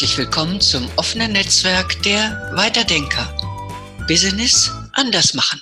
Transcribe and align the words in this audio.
Herzlich 0.00 0.16
willkommen 0.16 0.62
zum 0.62 0.88
offenen 0.96 1.32
Netzwerk 1.32 2.02
der 2.04 2.52
Weiterdenker. 2.54 3.36
Business 4.08 4.72
anders 4.94 5.34
machen. 5.34 5.60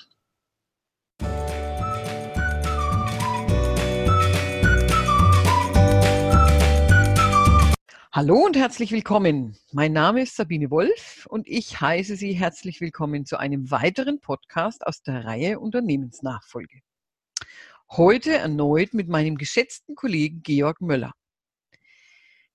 Hallo 8.12 8.36
und 8.46 8.56
herzlich 8.56 8.92
willkommen. 8.92 9.58
Mein 9.72 9.92
Name 9.92 10.22
ist 10.22 10.36
Sabine 10.36 10.70
Wolf 10.70 11.26
und 11.28 11.48
ich 11.48 11.80
heiße 11.80 12.14
Sie 12.14 12.32
herzlich 12.34 12.80
willkommen 12.80 13.26
zu 13.26 13.38
einem 13.38 13.72
weiteren 13.72 14.20
Podcast 14.20 14.86
aus 14.86 15.02
der 15.02 15.24
Reihe 15.24 15.58
Unternehmensnachfolge. 15.58 16.78
Heute 17.90 18.36
erneut 18.36 18.94
mit 18.94 19.08
meinem 19.08 19.36
geschätzten 19.36 19.96
Kollegen 19.96 20.44
Georg 20.44 20.80
Möller. 20.80 21.12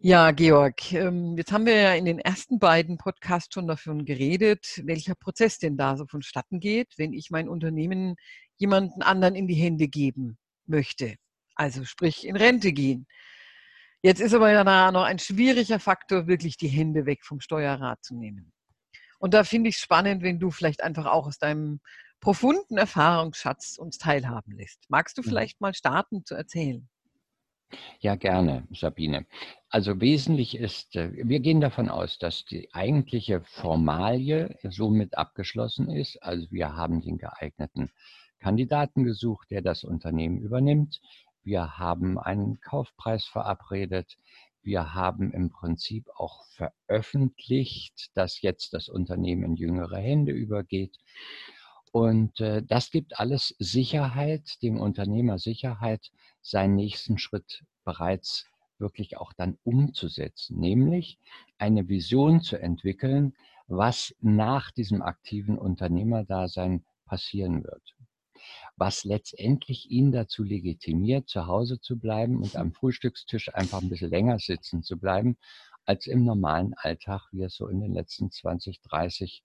Ja, 0.05 0.31
Georg, 0.31 0.91
ähm, 0.91 1.37
jetzt 1.37 1.53
haben 1.53 1.65
wir 1.65 1.77
ja 1.77 1.93
in 1.93 2.03
den 2.03 2.19
ersten 2.19 2.59
beiden 2.59 2.97
Podcasts 2.97 3.53
schon 3.53 3.67
davon 3.67 4.03
geredet, 4.03 4.81
welcher 4.83 5.15
Prozess 5.15 5.59
denn 5.59 5.77
da 5.77 5.95
so 5.95 6.05
vonstatten 6.05 6.59
geht, 6.59 6.97
wenn 6.97 7.13
ich 7.13 7.31
mein 7.31 7.47
Unternehmen 7.47 8.17
jemanden 8.57 9.01
anderen 9.01 9.33
in 9.33 9.47
die 9.47 9.53
Hände 9.53 9.87
geben 9.87 10.37
möchte. 10.65 11.15
Also 11.55 11.85
sprich 11.85 12.27
in 12.27 12.35
Rente 12.35 12.73
gehen. 12.73 13.07
Jetzt 14.01 14.19
ist 14.19 14.33
aber 14.33 14.51
ja 14.51 14.91
noch 14.91 15.03
ein 15.03 15.19
schwieriger 15.19 15.79
Faktor, 15.79 16.27
wirklich 16.27 16.57
die 16.57 16.67
Hände 16.67 17.05
weg 17.05 17.23
vom 17.23 17.39
Steuerrad 17.39 18.03
zu 18.03 18.13
nehmen. 18.13 18.51
Und 19.19 19.33
da 19.33 19.45
finde 19.45 19.69
ich 19.69 19.77
es 19.77 19.81
spannend, 19.81 20.21
wenn 20.21 20.37
du 20.37 20.51
vielleicht 20.51 20.83
einfach 20.83 21.05
auch 21.05 21.27
aus 21.27 21.37
deinem 21.37 21.79
profunden 22.19 22.77
Erfahrungsschatz 22.77 23.77
uns 23.77 23.99
teilhaben 23.99 24.51
lässt. 24.51 24.83
Magst 24.89 25.17
du 25.17 25.21
mhm. 25.21 25.27
vielleicht 25.27 25.61
mal 25.61 25.73
starten 25.73 26.25
zu 26.25 26.35
erzählen? 26.35 26.89
Ja, 27.99 28.15
gerne, 28.15 28.67
Sabine. 28.71 29.25
Also 29.69 29.99
wesentlich 30.01 30.57
ist, 30.57 30.95
äh, 30.95 31.11
wir 31.13 31.39
gehen 31.39 31.61
davon 31.61 31.89
aus, 31.89 32.17
dass 32.17 32.45
die 32.45 32.73
eigentliche 32.73 33.41
Formalie 33.41 34.57
somit 34.63 35.17
abgeschlossen 35.17 35.89
ist. 35.89 36.21
Also 36.21 36.47
wir 36.51 36.75
haben 36.75 37.01
den 37.01 37.17
geeigneten 37.17 37.91
Kandidaten 38.39 39.03
gesucht, 39.03 39.51
der 39.51 39.61
das 39.61 39.83
Unternehmen 39.83 40.37
übernimmt. 40.39 40.99
Wir 41.43 41.77
haben 41.77 42.19
einen 42.19 42.59
Kaufpreis 42.61 43.25
verabredet. 43.25 44.17
Wir 44.61 44.93
haben 44.93 45.31
im 45.31 45.49
Prinzip 45.49 46.09
auch 46.15 46.45
veröffentlicht, 46.51 48.11
dass 48.15 48.41
jetzt 48.41 48.73
das 48.73 48.89
Unternehmen 48.89 49.43
in 49.43 49.55
jüngere 49.55 49.97
Hände 49.97 50.31
übergeht. 50.31 50.97
Und 51.91 52.39
äh, 52.39 52.63
das 52.63 52.89
gibt 52.89 53.19
alles 53.19 53.55
Sicherheit, 53.59 54.61
dem 54.63 54.79
Unternehmer 54.79 55.37
Sicherheit, 55.37 56.11
seinen 56.43 56.75
nächsten 56.75 57.17
Schritt 57.17 57.63
bereits 57.83 58.45
wirklich 58.77 59.17
auch 59.17 59.33
dann 59.33 59.57
umzusetzen, 59.63 60.59
nämlich 60.59 61.17
eine 61.57 61.87
Vision 61.87 62.41
zu 62.41 62.59
entwickeln, 62.59 63.35
was 63.67 64.13
nach 64.19 64.71
diesem 64.71 65.01
aktiven 65.01 65.57
Unternehmerdasein 65.57 66.85
passieren 67.05 67.63
wird. 67.63 67.95
Was 68.75 69.05
letztendlich 69.05 69.89
ihn 69.89 70.11
dazu 70.11 70.43
legitimiert, 70.43 71.29
zu 71.29 71.47
Hause 71.47 71.79
zu 71.79 71.97
bleiben 71.97 72.41
und 72.41 72.57
am 72.57 72.73
Frühstückstisch 72.73 73.53
einfach 73.55 73.81
ein 73.81 73.89
bisschen 73.89 74.09
länger 74.09 74.37
sitzen 74.37 74.83
zu 74.83 74.97
bleiben, 74.99 75.37
als 75.85 76.07
im 76.07 76.25
normalen 76.25 76.73
Alltag, 76.73 77.29
wie 77.31 77.43
es 77.43 77.55
so 77.55 77.67
in 77.67 77.79
den 77.79 77.93
letzten 77.93 78.31
20, 78.31 78.81
30, 78.81 79.43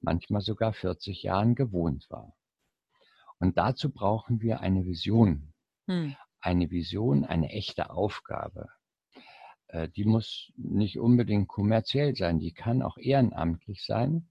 manchmal 0.00 0.40
sogar 0.40 0.72
40 0.72 1.22
Jahren 1.22 1.54
gewohnt 1.54 2.06
war. 2.08 2.34
Und 3.38 3.58
dazu 3.58 3.90
brauchen 3.90 4.40
wir 4.40 4.60
eine 4.60 4.86
Vision. 4.86 5.52
Hm 5.86 6.16
eine 6.40 6.70
Vision, 6.70 7.24
eine 7.24 7.50
echte 7.50 7.90
Aufgabe. 7.90 8.68
Äh, 9.68 9.88
die 9.88 10.04
muss 10.04 10.52
nicht 10.56 10.98
unbedingt 10.98 11.48
kommerziell 11.48 12.16
sein, 12.16 12.38
die 12.38 12.52
kann 12.52 12.82
auch 12.82 12.96
ehrenamtlich 12.98 13.84
sein, 13.84 14.28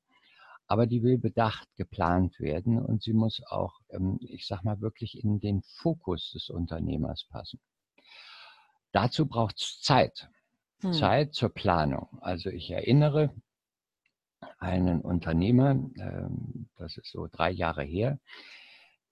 aber 0.68 0.88
die 0.88 1.04
will 1.04 1.18
bedacht 1.18 1.68
geplant 1.76 2.40
werden 2.40 2.84
und 2.84 3.02
sie 3.04 3.14
muss 3.14 3.42
auch, 3.50 3.80
ähm, 3.90 4.20
ich 4.22 4.48
sag 4.48 4.64
mal, 4.64 4.82
wirklich 4.82 5.24
in 5.24 5.40
den 5.40 5.62
Fokus 5.62 6.32
des 6.32 6.50
Unternehmers 6.50 7.26
passen. 7.26 7.60
Dazu 8.92 9.28
braucht 9.28 9.58
es 9.60 9.82
Zeit. 9.82 10.30
Hm. 10.82 10.94
Zeit 10.94 11.34
zur 11.34 11.50
Planung. 11.50 12.20
Also 12.22 12.50
ich 12.50 12.70
erinnere 12.70 13.34
einen 14.60 15.02
Unternehmer, 15.02 15.72
ähm, 15.72 16.70
das 16.78 16.98
ist 16.98 17.12
so 17.12 17.28
drei 17.32 17.50
Jahre 17.52 17.84
her, 17.84 18.20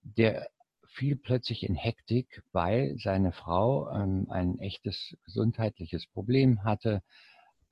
der 0.01 0.49
fiel 0.95 1.17
plötzlich 1.17 1.63
in 1.63 1.75
Hektik, 1.75 2.41
weil 2.53 2.95
seine 2.97 3.33
Frau 3.33 3.89
ähm, 3.91 4.27
ein 4.29 4.59
echtes 4.59 5.17
gesundheitliches 5.25 6.07
Problem 6.07 6.63
hatte, 6.63 7.03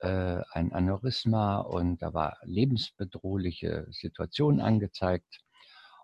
äh, 0.00 0.42
ein 0.52 0.72
Aneurysma 0.72 1.60
und 1.60 2.02
da 2.02 2.12
war 2.12 2.36
lebensbedrohliche 2.42 3.86
Situation 3.90 4.60
angezeigt. 4.60 5.40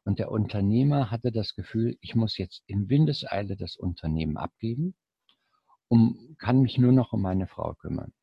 Und 0.05 0.19
der 0.19 0.31
Unternehmer 0.31 1.11
hatte 1.11 1.31
das 1.31 1.55
Gefühl, 1.55 1.99
ich 2.01 2.15
muss 2.15 2.39
jetzt 2.39 2.63
in 2.67 2.89
Windeseile 2.89 3.55
das 3.57 3.77
Unternehmen 3.77 4.39
abgeben, 4.39 4.95
um, 5.89 6.37
kann 6.39 6.63
mich 6.63 6.79
nur 6.79 6.93
noch 6.93 7.13
um 7.13 7.21
meine 7.21 7.47
Frau 7.47 7.75
kümmern. 7.75 8.15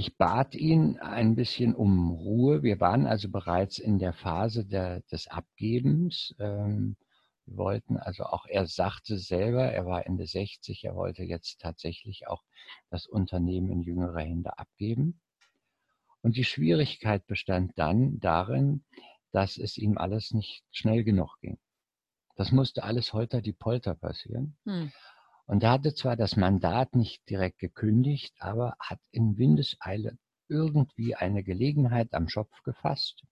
Ich 0.00 0.16
bat 0.16 0.54
ihn 0.54 0.98
ein 0.98 1.34
bisschen 1.36 1.74
um 1.74 2.10
Ruhe. 2.10 2.62
Wir 2.62 2.80
waren 2.80 3.06
also 3.06 3.28
bereits 3.28 3.78
in 3.78 3.98
der 3.98 4.14
Phase 4.14 4.64
der, 4.64 5.02
des 5.12 5.28
Abgebens. 5.28 6.34
Ähm, 6.38 6.96
wir 7.44 7.58
wollten 7.58 7.98
also 7.98 8.24
auch, 8.24 8.46
er 8.46 8.66
sagte 8.66 9.18
selber, 9.18 9.70
er 9.70 9.84
war 9.84 10.06
Ende 10.06 10.26
60, 10.26 10.84
er 10.84 10.94
wollte 10.94 11.22
jetzt 11.24 11.60
tatsächlich 11.60 12.28
auch 12.28 12.42
das 12.88 13.06
Unternehmen 13.06 13.68
in 13.70 13.82
jüngere 13.82 14.20
Hände 14.20 14.58
abgeben. 14.58 15.20
Und 16.22 16.38
die 16.38 16.44
Schwierigkeit 16.44 17.26
bestand 17.26 17.72
dann 17.76 18.20
darin, 18.20 18.84
dass 19.32 19.58
es 19.58 19.76
ihm 19.76 19.98
alles 19.98 20.32
nicht 20.32 20.64
schnell 20.70 21.04
genug 21.04 21.36
ging. 21.42 21.58
Das 22.36 22.52
musste 22.52 22.84
alles 22.84 23.12
holter 23.12 23.42
die 23.42 23.52
Polter 23.52 23.94
passieren. 23.94 24.56
Hm. 24.64 24.92
Und 25.50 25.64
er 25.64 25.72
hatte 25.72 25.94
zwar 25.94 26.14
das 26.14 26.36
Mandat 26.36 26.94
nicht 26.94 27.28
direkt 27.28 27.58
gekündigt, 27.58 28.36
aber 28.38 28.76
hat 28.78 29.00
in 29.10 29.36
Windeseile 29.36 30.16
irgendwie 30.46 31.16
eine 31.16 31.42
Gelegenheit 31.42 32.14
am 32.14 32.28
Schopf 32.28 32.62
gefasst 32.62 33.24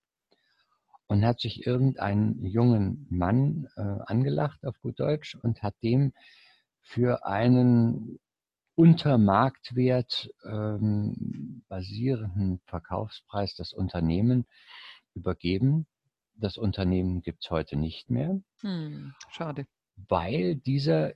und 1.07 1.25
hat 1.25 1.39
sich 1.39 1.65
irgendeinen 1.65 2.45
jungen 2.45 3.07
Mann 3.09 3.69
äh, 3.77 3.83
angelacht 4.07 4.67
auf 4.67 4.81
gut 4.81 4.99
Deutsch 4.99 5.37
und 5.37 5.63
hat 5.63 5.77
dem 5.85 6.13
für 6.81 7.25
einen 7.25 8.19
unter 8.75 9.17
Marktwert 9.17 10.29
ähm, 10.45 11.63
basierenden 11.69 12.59
Verkaufspreis 12.67 13.55
das 13.55 13.73
Unternehmen 13.73 14.45
übergeben. 15.15 15.87
Das 16.35 16.57
Unternehmen 16.57 17.23
gibt 17.23 17.45
es 17.45 17.51
heute 17.53 17.77
nicht 17.77 18.11
mehr. 18.11 18.41
Hm, 18.63 19.15
schade. 19.31 19.69
Weil 19.95 20.57
dieser 20.57 21.13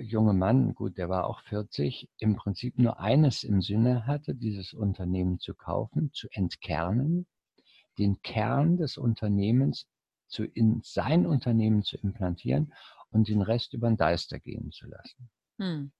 junge 0.00 0.34
Mann, 0.34 0.74
gut, 0.74 0.98
der 0.98 1.08
war 1.08 1.26
auch 1.26 1.40
40, 1.42 2.08
im 2.18 2.36
Prinzip 2.36 2.78
nur 2.78 3.00
eines 3.00 3.44
im 3.44 3.62
Sinne 3.62 4.06
hatte, 4.06 4.34
dieses 4.34 4.74
Unternehmen 4.74 5.38
zu 5.38 5.54
kaufen, 5.54 6.12
zu 6.12 6.28
entkernen, 6.30 7.26
den 7.98 8.20
Kern 8.22 8.76
des 8.76 8.98
Unternehmens 8.98 9.86
zu, 10.26 10.44
in 10.44 10.80
sein 10.82 11.26
Unternehmen 11.26 11.82
zu 11.82 11.96
implantieren 11.96 12.72
und 13.10 13.28
den 13.28 13.42
Rest 13.42 13.72
über 13.72 13.88
den 13.88 13.96
Deister 13.96 14.38
gehen 14.38 14.70
zu 14.72 14.86
lassen. 14.88 15.30
Hm. 15.58 15.92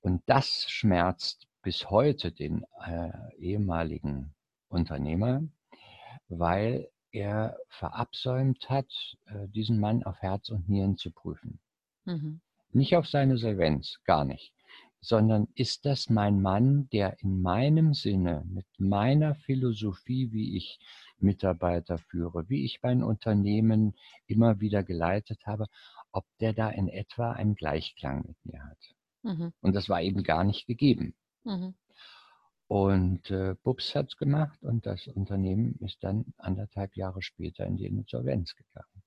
Und 0.00 0.22
das 0.26 0.68
schmerzt 0.68 1.46
bis 1.62 1.90
heute 1.90 2.32
den 2.32 2.64
äh, 2.84 3.10
ehemaligen 3.38 4.34
Unternehmer, 4.68 5.42
weil 6.28 6.90
er 7.10 7.58
verabsäumt 7.68 8.68
hat, 8.68 8.92
äh, 9.26 9.48
diesen 9.48 9.80
Mann 9.80 10.02
auf 10.02 10.20
Herz 10.20 10.50
und 10.50 10.68
Nieren 10.68 10.96
zu 10.96 11.10
prüfen. 11.10 11.60
Mhm 12.04 12.40
nicht 12.72 12.96
auf 12.96 13.06
seine 13.06 13.38
Solvenz, 13.38 14.00
gar 14.04 14.24
nicht, 14.24 14.52
sondern 15.00 15.48
ist 15.54 15.84
das 15.86 16.10
mein 16.10 16.40
Mann, 16.40 16.88
der 16.92 17.20
in 17.20 17.40
meinem 17.40 17.94
Sinne, 17.94 18.44
mit 18.48 18.66
meiner 18.78 19.34
Philosophie, 19.34 20.32
wie 20.32 20.56
ich 20.56 20.78
Mitarbeiter 21.18 21.98
führe, 21.98 22.48
wie 22.48 22.64
ich 22.64 22.80
mein 22.82 23.02
Unternehmen 23.02 23.94
immer 24.26 24.60
wieder 24.60 24.82
geleitet 24.82 25.46
habe, 25.46 25.66
ob 26.12 26.24
der 26.40 26.52
da 26.52 26.70
in 26.70 26.88
etwa 26.88 27.32
einen 27.32 27.54
Gleichklang 27.54 28.24
mit 28.26 28.36
mir 28.44 28.64
hat. 28.64 28.78
Mhm. 29.22 29.52
Und 29.60 29.74
das 29.74 29.88
war 29.88 30.00
eben 30.02 30.22
gar 30.22 30.44
nicht 30.44 30.66
gegeben. 30.66 31.14
Mhm. 31.44 31.74
Und 32.68 33.30
äh, 33.30 33.54
Bubs 33.62 33.94
hat 33.94 34.08
es 34.08 34.16
gemacht 34.18 34.62
und 34.62 34.84
das 34.84 35.06
Unternehmen 35.08 35.76
ist 35.80 36.04
dann 36.04 36.34
anderthalb 36.36 36.96
Jahre 36.96 37.22
später 37.22 37.64
in 37.64 37.76
die 37.76 37.86
Insolvenz 37.86 38.54
gegangen. 38.54 39.02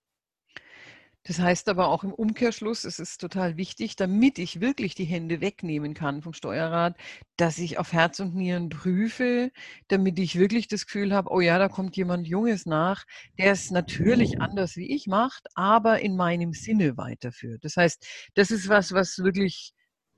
Das 1.23 1.39
heißt 1.39 1.69
aber 1.69 1.89
auch 1.89 2.03
im 2.03 2.13
Umkehrschluss, 2.13 2.83
es 2.83 2.97
ist 2.99 3.21
total 3.21 3.55
wichtig, 3.55 3.95
damit 3.95 4.39
ich 4.39 4.59
wirklich 4.59 4.95
die 4.95 5.05
Hände 5.05 5.39
wegnehmen 5.39 5.93
kann 5.93 6.21
vom 6.23 6.33
Steuerrad, 6.33 6.97
dass 7.37 7.59
ich 7.59 7.77
auf 7.77 7.93
Herz 7.93 8.19
und 8.19 8.33
Nieren 8.35 8.69
prüfe, 8.69 9.51
damit 9.87 10.17
ich 10.17 10.37
wirklich 10.39 10.67
das 10.67 10.85
Gefühl 10.87 11.13
habe, 11.13 11.29
oh 11.31 11.39
ja, 11.39 11.59
da 11.59 11.69
kommt 11.69 11.95
jemand 11.95 12.27
Junges 12.27 12.65
nach, 12.65 13.05
der 13.37 13.51
es 13.51 13.69
natürlich 13.69 14.41
anders 14.41 14.75
wie 14.77 14.93
ich 14.95 15.05
macht, 15.07 15.47
aber 15.55 15.99
in 16.01 16.15
meinem 16.15 16.53
Sinne 16.53 16.97
weiterführt. 16.97 17.63
Das 17.63 17.77
heißt, 17.77 18.05
das 18.33 18.49
ist 18.49 18.67
was, 18.67 18.91
was 18.93 19.19
wirklich 19.19 19.73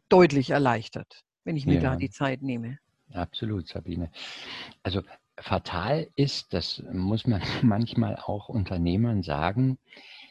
deutlich 0.09 0.51
erleichtert. 0.51 1.23
wenn 1.45 1.57
ich 1.57 1.65
mir 1.67 1.79
da 1.79 1.93
Ja. 1.93 1.97
die 1.97 2.09
Zeit 2.09 2.41
nehme. 2.41 2.79
Absolut, 3.13 3.67
Sabine. 3.67 4.11
Also 4.83 5.01
fatal 5.39 6.09
ist, 6.15 6.53
das 6.53 6.83
muss 6.91 7.27
man 7.27 7.41
manchmal 7.63 8.17
auch 8.17 8.49
Unternehmern 8.49 9.23
sagen, 9.23 9.77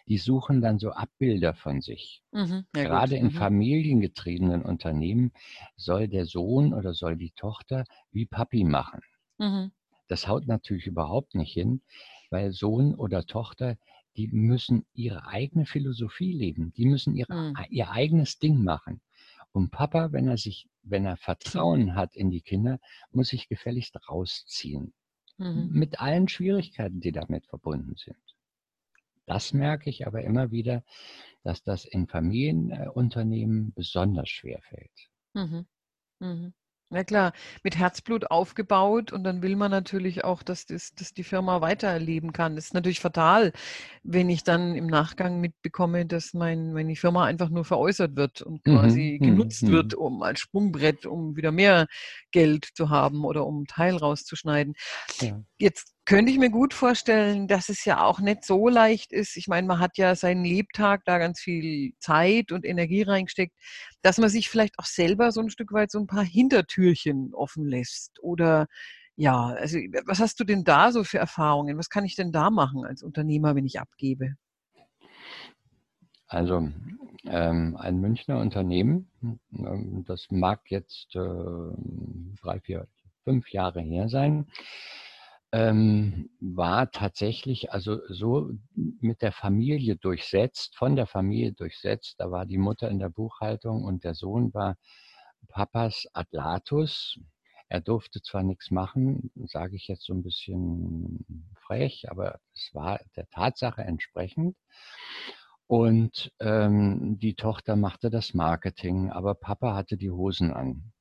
die 0.08 0.18
suchen 0.18 0.60
dann 0.60 0.78
so 0.78 0.92
Abbilder 0.92 1.54
von 1.54 1.80
sich. 1.80 2.22
Mhm. 2.32 2.66
Ja, 2.74 2.84
Gerade 2.84 3.16
gut. 3.16 3.16
in 3.16 3.30
Mhm. 3.30 3.30
familiengetriebenen 3.30 4.62
Unternehmen 4.62 5.32
soll 5.76 6.08
der 6.08 6.26
Sohn 6.26 6.74
oder 6.74 6.94
soll 6.94 7.16
die 7.16 7.32
Tochter 7.32 7.84
wie 8.12 8.26
Papi 8.26 8.64
machen. 8.64 9.00
Mhm. 9.38 9.72
Das 10.06 10.28
haut 10.28 10.46
natürlich 10.46 10.86
überhaupt 10.86 11.34
nicht 11.34 11.52
hin, 11.52 11.82
weil 12.30 12.52
Sohn 12.52 12.94
oder 12.94 13.26
Tochter, 13.26 13.76
die 14.16 14.28
müssen 14.28 14.86
ihre 14.94 15.26
eigene 15.26 15.66
Philosophie 15.66 16.32
leben. 16.32 16.72
Die 16.74 16.86
müssen 16.86 17.16
ihre, 17.16 17.28
Mhm. 17.28 17.54
ihr 17.68 17.90
eigenes 17.90 18.38
Ding 18.38 18.62
machen. 18.62 19.00
Und 19.50 19.70
Papa, 19.72 20.12
wenn 20.12 20.28
er 20.28 20.36
sich, 20.38 20.68
wenn 20.82 21.04
er 21.04 21.16
Vertrauen 21.16 21.96
hat 21.96 22.14
in 22.14 22.30
die 22.30 22.42
Kinder, 22.42 22.78
muss 23.10 23.28
sich 23.28 23.48
gefälligst 23.48 23.96
rausziehen. 24.08 24.94
Mhm. 25.38 25.72
Mit 25.72 26.00
allen 26.00 26.28
Schwierigkeiten, 26.28 27.00
die 27.00 27.12
damit 27.12 27.46
verbunden 27.46 27.96
sind. 27.96 28.31
Das 29.32 29.54
merke 29.54 29.88
ich 29.88 30.06
aber 30.06 30.22
immer 30.22 30.50
wieder, 30.50 30.84
dass 31.42 31.62
das 31.62 31.86
in 31.86 32.06
Familienunternehmen 32.06 33.72
besonders 33.74 34.28
schwer 34.28 34.60
fällt. 34.62 35.10
Mhm. 35.34 35.66
Mhm. 36.20 36.54
Na 36.90 37.04
klar, 37.04 37.32
mit 37.64 37.76
Herzblut 37.78 38.30
aufgebaut 38.30 39.12
und 39.12 39.24
dann 39.24 39.42
will 39.42 39.56
man 39.56 39.70
natürlich 39.72 40.24
auch, 40.24 40.42
dass, 40.44 40.66
das, 40.66 40.94
dass 40.94 41.14
die 41.14 41.24
Firma 41.24 41.60
weiterleben 41.60 42.32
kann. 42.32 42.56
Das 42.56 42.66
ist 42.66 42.74
natürlich 42.74 43.00
fatal, 43.00 43.52
wenn 44.04 44.30
ich 44.30 44.44
dann 44.44 44.76
im 44.76 44.86
Nachgang 44.88 45.40
mitbekomme, 45.40 46.06
dass 46.06 46.34
mein, 46.34 46.72
meine 46.74 46.96
Firma 46.96 47.26
einfach 47.26 47.50
nur 47.50 47.64
veräußert 47.66 48.16
wird 48.16 48.42
und 48.42 48.64
Mhm, 48.66 48.66
quasi 48.66 49.20
mhm, 49.20 49.24
genutzt 49.24 49.68
mhm. 49.68 49.70
wird, 49.70 49.94
um 49.94 50.22
als 50.22 50.40
Sprungbrett, 50.40 51.06
um 51.06 51.36
wieder 51.36 51.52
mehr 51.52 51.88
Geld 52.32 52.66
zu 52.74 52.90
haben 52.90 53.24
oder 53.24 53.46
um 53.46 53.56
einen 53.58 53.66
Teil 53.66 53.96
rauszuschneiden. 53.96 54.74
Ja. 55.20 55.42
Jetzt 55.58 55.91
könnte 56.04 56.32
ich 56.32 56.38
mir 56.38 56.50
gut 56.50 56.74
vorstellen, 56.74 57.46
dass 57.46 57.68
es 57.68 57.84
ja 57.84 58.04
auch 58.04 58.18
nicht 58.18 58.44
so 58.44 58.68
leicht 58.68 59.12
ist. 59.12 59.36
Ich 59.36 59.46
meine, 59.46 59.66
man 59.66 59.78
hat 59.78 59.98
ja 59.98 60.14
seinen 60.16 60.44
Lebtag 60.44 61.04
da 61.04 61.18
ganz 61.18 61.40
viel 61.40 61.92
Zeit 61.98 62.50
und 62.50 62.64
Energie 62.64 63.02
reingesteckt, 63.02 63.54
dass 64.02 64.18
man 64.18 64.28
sich 64.28 64.48
vielleicht 64.48 64.78
auch 64.78 64.84
selber 64.84 65.30
so 65.30 65.40
ein 65.40 65.50
Stück 65.50 65.72
weit 65.72 65.90
so 65.90 66.00
ein 66.00 66.08
paar 66.08 66.24
Hintertürchen 66.24 67.32
offen 67.34 67.66
lässt. 67.66 68.20
Oder 68.20 68.66
ja, 69.14 69.46
also 69.46 69.78
was 70.06 70.18
hast 70.18 70.40
du 70.40 70.44
denn 70.44 70.64
da 70.64 70.90
so 70.90 71.04
für 71.04 71.18
Erfahrungen? 71.18 71.78
Was 71.78 71.90
kann 71.90 72.04
ich 72.04 72.16
denn 72.16 72.32
da 72.32 72.50
machen 72.50 72.84
als 72.84 73.02
Unternehmer, 73.02 73.54
wenn 73.54 73.66
ich 73.66 73.78
abgebe? 73.78 74.34
Also 76.26 76.70
ähm, 77.26 77.76
ein 77.76 78.00
Münchner 78.00 78.38
Unternehmen, 78.38 79.10
ähm, 79.52 80.04
das 80.06 80.28
mag 80.30 80.62
jetzt 80.70 81.14
äh, 81.14 81.18
drei, 82.40 82.58
vier, 82.60 82.88
fünf 83.24 83.50
Jahre 83.50 83.82
her 83.82 84.08
sein, 84.08 84.46
ähm, 85.52 86.30
war 86.40 86.90
tatsächlich 86.90 87.72
also 87.72 88.00
so 88.08 88.50
mit 88.74 89.22
der 89.22 89.32
Familie 89.32 89.96
durchsetzt, 89.96 90.76
von 90.76 90.96
der 90.96 91.06
Familie 91.06 91.52
durchsetzt. 91.52 92.14
Da 92.18 92.30
war 92.30 92.46
die 92.46 92.58
Mutter 92.58 92.88
in 92.88 92.98
der 92.98 93.10
Buchhaltung 93.10 93.84
und 93.84 94.04
der 94.04 94.14
Sohn 94.14 94.52
war 94.54 94.76
Papas 95.48 96.06
Atlatus. 96.14 97.18
Er 97.68 97.80
durfte 97.80 98.22
zwar 98.22 98.42
nichts 98.42 98.70
machen, 98.70 99.30
sage 99.46 99.76
ich 99.76 99.88
jetzt 99.88 100.04
so 100.04 100.14
ein 100.14 100.22
bisschen 100.22 101.24
frech, 101.66 102.10
aber 102.10 102.38
es 102.54 102.70
war 102.72 103.00
der 103.16 103.28
Tatsache 103.30 103.82
entsprechend. 103.82 104.56
Und 105.66 106.32
ähm, 106.40 107.18
die 107.18 107.34
Tochter 107.34 107.76
machte 107.76 108.10
das 108.10 108.34
Marketing, 108.34 109.10
aber 109.10 109.34
Papa 109.34 109.74
hatte 109.74 109.96
die 109.96 110.10
Hosen 110.10 110.52
an 110.52 110.91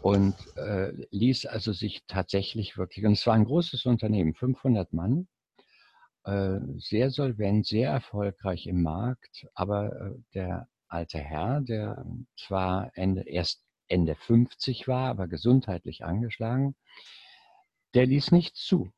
und 0.00 0.34
äh, 0.56 0.92
ließ 1.10 1.46
also 1.46 1.72
sich 1.72 2.04
tatsächlich 2.06 2.76
wirklich, 2.76 3.04
und 3.06 3.12
es 3.12 3.26
war 3.26 3.34
ein 3.34 3.44
großes 3.44 3.86
Unternehmen, 3.86 4.34
500 4.34 4.92
Mann, 4.92 5.28
äh, 6.24 6.58
sehr 6.78 7.10
solvent, 7.10 7.66
sehr 7.66 7.90
erfolgreich 7.90 8.66
im 8.66 8.82
Markt, 8.82 9.46
aber 9.54 9.92
äh, 9.92 10.10
der 10.34 10.68
alte 10.88 11.18
Herr, 11.18 11.60
der 11.60 12.04
zwar 12.36 12.90
Ende, 12.94 13.22
erst 13.22 13.64
Ende 13.88 14.14
50 14.14 14.88
war, 14.88 15.10
aber 15.10 15.28
gesundheitlich 15.28 16.04
angeschlagen, 16.04 16.74
der 17.94 18.06
ließ 18.06 18.32
nichts 18.32 18.64
zu, 18.64 18.92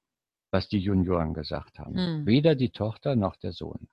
was 0.51 0.69
die 0.69 0.79
Junioren 0.79 1.35
gesagt 1.35 1.79
haben. 1.79 1.97
Hm. 1.97 2.27
Weder 2.27 2.55
die 2.55 2.71
Tochter 2.71 3.17
noch 3.17 3.37
der 3.37 3.53
Sohn. 3.53 3.89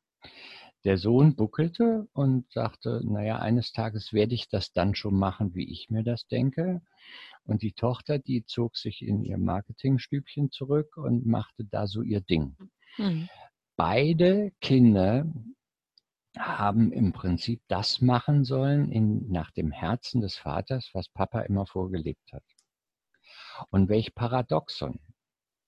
Der 0.83 0.97
Sohn 0.97 1.35
buckelte 1.35 2.07
und 2.13 2.51
sagte, 2.51 3.01
naja, 3.05 3.39
eines 3.39 3.71
Tages 3.71 4.11
werde 4.11 4.35
ich 4.35 4.49
das 4.49 4.73
dann 4.73 4.95
schon 4.95 5.15
machen, 5.15 5.55
wie 5.55 5.71
ich 5.71 5.89
mir 5.89 6.03
das 6.03 6.27
denke. 6.27 6.81
Und 7.45 7.61
die 7.61 7.71
Tochter, 7.71 8.19
die 8.19 8.45
zog 8.45 8.75
sich 8.75 9.01
in 9.01 9.23
ihr 9.23 9.37
Marketingstübchen 9.37 10.51
zurück 10.51 10.97
und 10.97 11.25
machte 11.25 11.63
da 11.65 11.87
so 11.87 12.01
ihr 12.01 12.21
Ding. 12.21 12.57
Mhm. 12.97 13.29
Beide 13.75 14.51
Kinder 14.59 15.25
haben 16.37 16.91
im 16.91 17.13
Prinzip 17.13 17.61
das 17.67 18.01
machen 18.01 18.43
sollen 18.43 18.91
in, 18.91 19.29
nach 19.29 19.51
dem 19.51 19.71
Herzen 19.71 20.21
des 20.21 20.37
Vaters, 20.37 20.89
was 20.93 21.09
Papa 21.09 21.41
immer 21.41 21.65
vorgelebt 21.65 22.31
hat. 22.33 22.43
Und 23.69 23.87
welch 23.87 24.15
Paradoxon. 24.15 24.99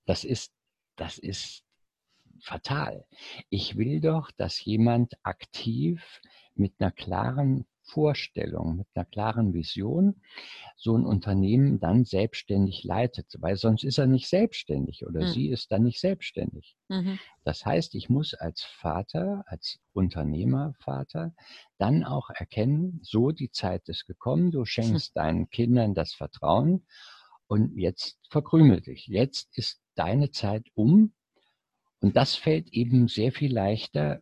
Das 0.05 0.23
ist, 0.23 0.51
das 0.95 1.17
ist 1.17 1.64
fatal. 2.45 3.05
Ich 3.49 3.77
will 3.77 4.01
doch, 4.01 4.31
dass 4.31 4.63
jemand 4.63 5.15
aktiv 5.23 6.21
mit 6.55 6.73
einer 6.79 6.91
klaren 6.91 7.65
Vorstellung, 7.81 8.77
mit 8.77 8.87
einer 8.95 9.05
klaren 9.05 9.53
Vision 9.53 10.21
so 10.75 10.95
ein 10.97 11.05
Unternehmen 11.05 11.79
dann 11.79 12.05
selbstständig 12.05 12.83
leitet, 12.83 13.35
weil 13.39 13.55
sonst 13.57 13.83
ist 13.83 13.97
er 13.99 14.07
nicht 14.07 14.27
selbstständig 14.27 15.05
oder 15.05 15.21
Hm. 15.21 15.27
sie 15.27 15.49
ist 15.49 15.71
dann 15.71 15.83
nicht 15.83 15.99
selbstständig. 15.99 16.75
Mhm. 16.89 17.19
Das 17.43 17.65
heißt, 17.65 17.95
ich 17.95 18.09
muss 18.09 18.33
als 18.33 18.63
Vater, 18.63 19.43
als 19.47 19.79
Unternehmervater 19.93 21.33
dann 21.77 22.03
auch 22.03 22.29
erkennen, 22.31 22.99
so 23.03 23.31
die 23.31 23.51
Zeit 23.51 23.87
ist 23.89 24.05
gekommen, 24.07 24.51
du 24.51 24.65
schenkst 24.65 25.15
deinen 25.15 25.49
Kindern 25.49 25.93
das 25.93 26.13
Vertrauen 26.13 26.85
und 27.47 27.77
jetzt 27.77 28.19
verkrümel 28.29 28.81
dich. 28.81 29.07
Jetzt 29.07 29.57
ist 29.57 29.81
deine 29.95 30.31
Zeit 30.31 30.67
um 30.73 31.13
und 32.05 32.15
das 32.15 32.35
fällt 32.35 32.69
eben 32.73 33.09
sehr 33.09 33.33
viel 33.33 33.53
leichter 33.53 34.21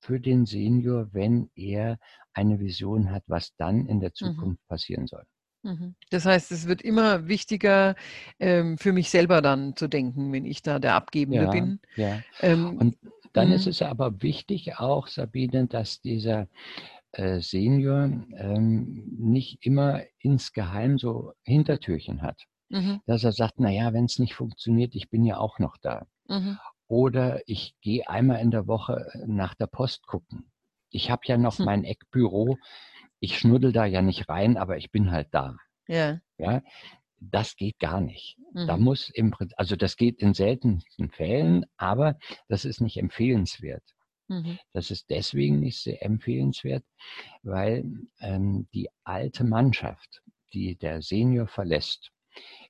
für 0.00 0.20
den 0.20 0.46
Senior, 0.46 1.08
wenn 1.14 1.50
er 1.54 1.98
eine 2.34 2.60
Vision 2.60 3.10
hat, 3.12 3.24
was 3.28 3.54
dann 3.56 3.86
in 3.86 4.00
der 4.00 4.14
Zukunft 4.14 4.66
passieren 4.68 5.06
soll. 5.06 5.24
Mhm. 5.62 5.96
Das 6.10 6.24
heißt, 6.26 6.52
es 6.52 6.66
wird 6.68 6.82
immer 6.82 7.26
wichtiger, 7.28 7.96
ähm, 8.38 8.78
für 8.78 8.92
mich 8.92 9.10
selber 9.10 9.42
dann 9.42 9.74
zu 9.76 9.88
denken, 9.88 10.32
wenn 10.32 10.44
ich 10.44 10.62
da 10.62 10.78
der 10.78 10.94
Abgebende 10.94 11.48
Ja, 11.48 11.48
bin. 11.48 11.80
ja. 11.96 12.24
Ähm, 12.40 12.80
Und 12.80 12.96
dann 13.32 13.52
ist 13.52 13.66
Mhm. 13.66 13.70
es 13.70 13.82
aber 13.82 14.22
wichtig 14.22 14.78
auch, 14.78 15.08
Sabine, 15.08 15.66
dass 15.68 16.00
dieser 16.00 16.48
äh, 17.12 17.40
Senior 17.40 18.04
ähm, 18.36 19.04
nicht 19.18 19.64
immer 19.66 20.02
insgeheim 20.20 20.98
so 20.98 21.32
Hintertürchen 21.44 22.22
hat. 22.22 22.46
mhm, 22.70 23.00
Dass 23.06 23.24
er 23.24 23.32
sagt, 23.32 23.60
naja, 23.60 23.92
wenn 23.94 24.06
es 24.06 24.18
nicht 24.20 24.34
funktioniert, 24.34 24.94
ich 24.96 25.10
bin 25.10 25.24
ja 25.24 25.38
auch 25.38 25.58
noch 25.60 25.78
da. 25.78 26.06
mhm, 26.28 26.56
Oder 26.88 27.40
ich 27.48 27.74
gehe 27.80 28.08
einmal 28.08 28.40
in 28.40 28.50
der 28.50 28.66
Woche 28.66 29.10
äh, 29.14 29.26
nach 29.26 29.54
der 29.54 29.66
Post 29.66 30.06
gucken. 30.06 30.50
Ich 30.90 31.10
habe 31.10 31.22
ja 31.26 31.36
noch 31.36 31.58
Hm. 31.58 31.64
mein 31.66 31.84
Eckbüro. 31.84 32.58
Ich 33.20 33.38
schnuddel 33.38 33.72
da 33.72 33.84
ja 33.86 34.02
nicht 34.02 34.28
rein, 34.28 34.56
aber 34.56 34.76
ich 34.76 34.90
bin 34.90 35.10
halt 35.10 35.28
da. 35.32 35.56
ja. 35.88 36.20
Ja, 36.38 36.62
das 37.18 37.56
geht 37.56 37.78
gar 37.78 38.00
nicht. 38.02 38.36
Da 38.52 38.76
Mhm. 38.76 38.84
muss 38.84 39.08
im 39.08 39.30
Prinzip, 39.30 39.58
also 39.58 39.74
das 39.74 39.96
geht 39.96 40.20
in 40.20 40.34
seltensten 40.34 41.10
Fällen, 41.10 41.64
aber 41.78 42.18
das 42.48 42.66
ist 42.66 42.80
nicht 42.82 42.98
empfehlenswert. 42.98 43.82
Mhm. 44.28 44.58
Das 44.74 44.90
ist 44.90 45.08
deswegen 45.08 45.60
nicht 45.60 45.80
sehr 45.82 46.02
empfehlenswert, 46.04 46.84
weil 47.42 47.84
ähm, 48.20 48.68
die 48.74 48.90
alte 49.04 49.44
Mannschaft, 49.44 50.22
die 50.52 50.76
der 50.76 51.00
Senior 51.00 51.46
verlässt, 51.46 52.10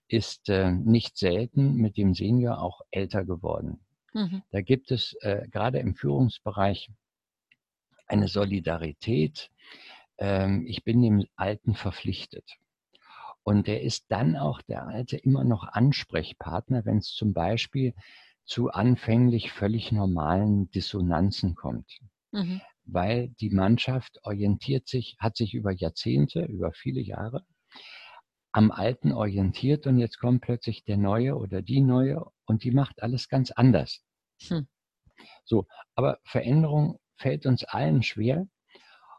ist 0.08 0.49
äh, 0.49 0.70
nicht 0.70 1.16
selten 1.16 1.75
mit 1.76 1.96
dem 1.96 2.14
Senior 2.14 2.61
auch 2.62 2.82
älter 2.92 3.25
geworden. 3.25 3.80
Mhm. 4.16 4.42
Da 4.50 4.62
gibt 4.62 4.90
es 4.90 5.14
äh, 5.20 5.46
gerade 5.50 5.78
im 5.78 5.94
Führungsbereich 5.94 6.90
eine 8.06 8.28
Solidarität. 8.28 9.50
Ähm, 10.16 10.64
ich 10.66 10.85
bin 10.85 11.02
dem 11.02 11.26
Alten 11.37 11.75
verpflichtet. 11.75 12.56
Und 13.42 13.66
der 13.66 13.82
ist 13.82 14.06
dann 14.08 14.37
auch 14.37 14.62
der 14.62 14.87
Alte 14.87 15.18
immer 15.18 15.44
noch 15.44 15.64
Ansprechpartner, 15.68 16.87
wenn 16.87 16.99
es 16.99 17.12
zum 17.12 17.35
Beispiel 17.35 17.94
zu 18.46 18.70
anfänglich 18.70 19.52
völlig 19.52 19.92
normalen 19.92 20.70
Dissonanzen 20.70 21.54
kommt. 21.54 22.00
Mhm. 22.32 22.62
Weil 22.85 23.28
die 23.40 23.50
Mannschaft 23.50 24.18
orientiert 24.23 24.88
sich, 24.88 25.16
hat 25.18 25.37
sich 25.37 25.52
über 25.52 25.73
Jahrzehnte, 25.73 26.44
über 26.44 26.73
viele 26.73 27.02
Jahre 27.02 27.44
am 28.56 28.70
Alten 28.70 29.12
orientiert 29.12 29.87
und 29.87 29.99
jetzt 29.99 30.18
kommt 30.18 30.40
plötzlich 30.40 30.82
der 30.82 30.96
Neue 30.96 31.37
oder 31.37 31.61
die 31.61 31.82
Neue 31.82 32.25
und 32.46 32.64
die 32.64 32.70
macht 32.70 33.02
alles 33.02 33.28
ganz 33.28 33.50
anders. 33.50 34.02
Hm. 34.49 34.66
So, 35.45 35.66
aber 35.95 36.19
Veränderung 36.25 36.99
fällt 37.16 37.47
uns 37.47 37.64
allen 37.64 38.02
schwer 38.02 38.47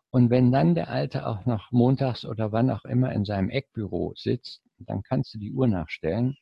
Und 0.10 0.30
wenn 0.30 0.52
dann 0.52 0.76
der 0.76 0.90
Alte 0.90 1.28
auch 1.28 1.46
noch 1.46 1.72
montags 1.72 2.26
oder 2.26 2.52
wann 2.52 2.70
auch 2.70 2.86
immer 2.86 3.12
in 3.14 3.26
seinem 3.26 3.50
Eckbüro 3.50 4.14
sitzt, 4.16 4.62
dann 4.78 5.02
kannst 5.04 5.34
du 5.34 5.40
die 5.40 5.52
Uhr 5.52 5.68
nachstellen, 5.68 6.38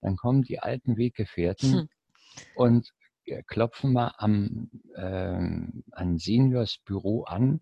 dann 0.00 0.16
kommen 0.16 0.42
die 0.42 0.60
alten 0.60 0.96
Weggefährten 0.96 1.72
hm. 1.72 1.88
und 2.54 2.92
äh, 3.24 3.42
klopfen 3.42 3.92
mal 3.92 4.14
am, 4.18 4.70
äh, 4.94 5.02
an 5.92 6.18
Seniors 6.18 6.78
Büro 6.78 7.24
an 7.24 7.60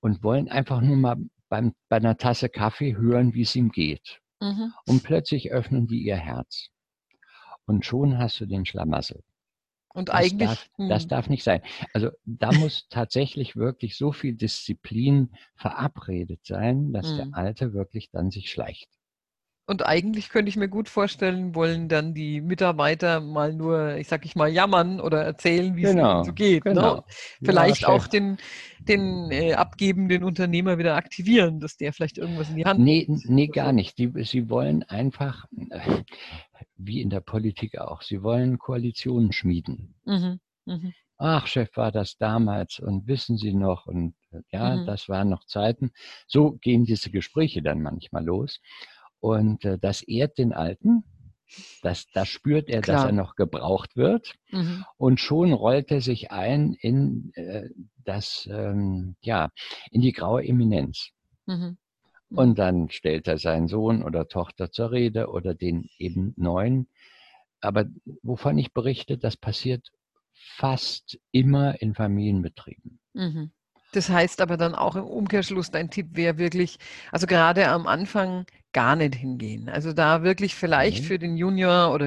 und 0.00 0.22
wollen 0.22 0.48
einfach 0.48 0.80
nur 0.80 0.96
mal 0.96 1.16
beim, 1.48 1.74
bei 1.88 1.96
einer 1.96 2.16
Tasse 2.16 2.48
Kaffee 2.48 2.96
hören, 2.96 3.34
wie 3.34 3.42
es 3.42 3.54
ihm 3.56 3.70
geht. 3.70 4.20
Mhm. 4.40 4.72
Und 4.86 5.02
plötzlich 5.02 5.52
öffnen 5.52 5.86
die 5.86 6.02
ihr 6.02 6.16
Herz. 6.16 6.68
Und 7.64 7.84
schon 7.84 8.18
hast 8.18 8.40
du 8.40 8.46
den 8.46 8.66
Schlamassel. 8.66 9.22
Und 9.96 10.10
das 10.10 10.16
eigentlich. 10.16 10.48
Darf, 10.48 10.70
das 10.88 11.02
hm. 11.02 11.08
darf 11.08 11.28
nicht 11.30 11.42
sein. 11.42 11.62
Also 11.92 12.10
da 12.26 12.52
muss 12.52 12.86
tatsächlich 12.90 13.56
wirklich 13.56 13.96
so 13.96 14.12
viel 14.12 14.34
Disziplin 14.34 15.30
verabredet 15.56 16.40
sein, 16.44 16.92
dass 16.92 17.14
der 17.14 17.24
hm. 17.24 17.34
Alte 17.34 17.72
wirklich 17.72 18.10
dann 18.10 18.30
sich 18.30 18.50
schleicht. 18.50 18.90
Und 19.68 19.84
eigentlich 19.84 20.28
könnte 20.28 20.48
ich 20.48 20.56
mir 20.56 20.68
gut 20.68 20.88
vorstellen, 20.88 21.56
wollen 21.56 21.88
dann 21.88 22.14
die 22.14 22.40
Mitarbeiter 22.40 23.20
mal 23.20 23.52
nur, 23.52 23.96
ich 23.96 24.06
sag 24.06 24.24
ich 24.24 24.36
mal, 24.36 24.48
jammern 24.48 25.00
oder 25.00 25.22
erzählen, 25.22 25.74
wie 25.74 25.82
genau, 25.82 26.20
es 26.20 26.26
so 26.28 26.32
geht. 26.32 26.64
Ne? 26.64 26.74
Genau. 26.74 26.96
Ne? 26.96 27.04
Vielleicht 27.44 27.82
ja, 27.82 27.88
auch 27.88 28.06
den, 28.06 28.38
den 28.78 29.32
äh, 29.32 29.54
abgebenden 29.54 30.22
Unternehmer 30.22 30.78
wieder 30.78 30.94
aktivieren, 30.94 31.58
dass 31.58 31.76
der 31.76 31.92
vielleicht 31.92 32.16
irgendwas 32.16 32.48
in 32.48 32.56
die 32.56 32.64
Hand 32.64 32.78
Nee, 32.78 33.06
nee 33.08 33.48
gar 33.48 33.72
nicht. 33.72 33.98
Die, 33.98 34.12
sie 34.22 34.48
wollen 34.48 34.84
einfach, 34.84 35.46
wie 36.76 37.00
in 37.00 37.10
der 37.10 37.20
Politik 37.20 37.78
auch, 37.78 38.02
sie 38.02 38.22
wollen 38.22 38.58
Koalitionen 38.58 39.32
schmieden. 39.32 39.96
Mhm. 40.04 40.38
Mhm. 40.64 40.92
Ach, 41.18 41.46
Chef, 41.46 41.74
war 41.76 41.90
das 41.92 42.18
damals 42.18 42.78
und 42.78 43.06
wissen 43.06 43.38
Sie 43.38 43.54
noch 43.54 43.86
und 43.86 44.14
ja, 44.50 44.76
mhm. 44.76 44.86
das 44.86 45.08
waren 45.08 45.30
noch 45.30 45.44
Zeiten. 45.46 45.92
So 46.26 46.52
gehen 46.52 46.84
diese 46.84 47.10
Gespräche 47.10 47.62
dann 47.62 47.80
manchmal 47.82 48.24
los. 48.24 48.60
Und 49.20 49.64
äh, 49.64 49.78
das 49.78 50.02
ehrt 50.02 50.38
den 50.38 50.52
Alten. 50.52 51.04
Das, 51.82 52.06
das 52.12 52.28
spürt 52.28 52.68
er, 52.68 52.80
Klar. 52.80 52.96
dass 52.96 53.06
er 53.06 53.12
noch 53.12 53.36
gebraucht 53.36 53.96
wird. 53.96 54.34
Mhm. 54.50 54.84
Und 54.96 55.20
schon 55.20 55.52
rollt 55.52 55.90
er 55.90 56.00
sich 56.00 56.30
ein 56.32 56.74
in 56.74 57.32
äh, 57.34 57.68
das, 58.04 58.48
ähm, 58.50 59.16
ja, 59.20 59.50
in 59.90 60.00
die 60.00 60.12
graue 60.12 60.44
Eminenz. 60.44 61.10
Mhm. 61.46 61.78
Mhm. 62.28 62.38
Und 62.38 62.58
dann 62.58 62.90
stellt 62.90 63.28
er 63.28 63.38
seinen 63.38 63.68
Sohn 63.68 64.02
oder 64.02 64.28
Tochter 64.28 64.70
zur 64.70 64.90
Rede 64.90 65.28
oder 65.28 65.54
den 65.54 65.88
eben 65.98 66.34
neuen. 66.36 66.88
Aber 67.60 67.86
wovon 68.22 68.58
ich 68.58 68.72
berichte, 68.72 69.18
das 69.18 69.36
passiert 69.36 69.90
fast 70.32 71.18
immer 71.32 71.80
in 71.80 71.94
Familienbetrieben. 71.94 73.00
Das 73.92 74.08
heißt 74.08 74.40
aber 74.40 74.56
dann 74.56 74.74
auch 74.74 74.96
im 74.96 75.04
Umkehrschluss, 75.04 75.70
dein 75.70 75.90
Tipp 75.90 76.08
wäre 76.12 76.38
wirklich, 76.38 76.78
also 77.12 77.26
gerade 77.26 77.68
am 77.68 77.86
Anfang 77.86 78.44
gar 78.72 78.96
nicht 78.96 79.14
hingehen. 79.14 79.68
Also 79.68 79.92
da 79.92 80.22
wirklich 80.22 80.54
vielleicht 80.54 81.02
mhm. 81.02 81.06
für 81.06 81.18
den 81.18 81.36
Junior 81.36 81.94
oder 81.94 82.06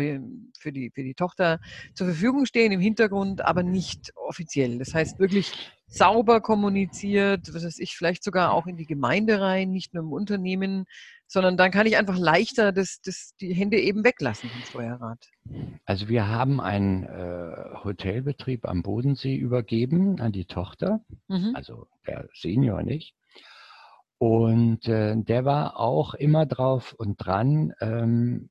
für 0.59 0.71
die, 0.71 0.91
für 0.91 1.03
die 1.03 1.15
Tochter 1.15 1.59
zur 1.93 2.07
Verfügung 2.07 2.45
stehen 2.45 2.71
im 2.71 2.79
Hintergrund, 2.79 3.43
aber 3.43 3.63
nicht 3.63 4.11
offiziell. 4.15 4.77
Das 4.77 4.93
heißt 4.93 5.19
wirklich 5.19 5.51
sauber 5.87 6.41
kommuniziert, 6.41 7.51
was 7.53 7.65
weiß 7.65 7.79
ich, 7.79 7.95
vielleicht 7.95 8.23
sogar 8.23 8.53
auch 8.53 8.67
in 8.67 8.77
die 8.77 8.85
Gemeinde 8.85 9.41
rein, 9.41 9.71
nicht 9.71 9.93
nur 9.93 10.03
im 10.03 10.11
Unternehmen, 10.11 10.85
sondern 11.29 11.57
dann 11.57 11.69
kann 11.69 11.85
ich 11.85 11.95
einfach 11.95 12.17
leichter 12.17 12.71
das, 12.71 13.01
das, 13.01 13.35
die 13.39 13.53
Hände 13.53 13.79
eben 13.79 14.03
weglassen 14.03 14.49
vom 14.49 14.61
Steuerrat. 14.63 15.29
Also 15.85 16.09
wir 16.09 16.27
haben 16.27 16.59
einen 16.59 17.03
äh, 17.03 17.75
Hotelbetrieb 17.83 18.65
am 18.65 18.81
Bodensee 18.81 19.35
übergeben 19.35 20.19
an 20.19 20.31
die 20.31 20.45
Tochter, 20.45 21.01
mhm. 21.27 21.51
also 21.53 21.87
der 22.07 22.27
Senior 22.33 22.81
nicht. 22.81 23.13
Und 24.17 24.87
äh, 24.87 25.15
der 25.17 25.45
war 25.45 25.79
auch 25.79 26.15
immer 26.15 26.47
drauf 26.47 26.93
und 26.97 27.17
dran, 27.17 27.73
ähm, 27.79 28.49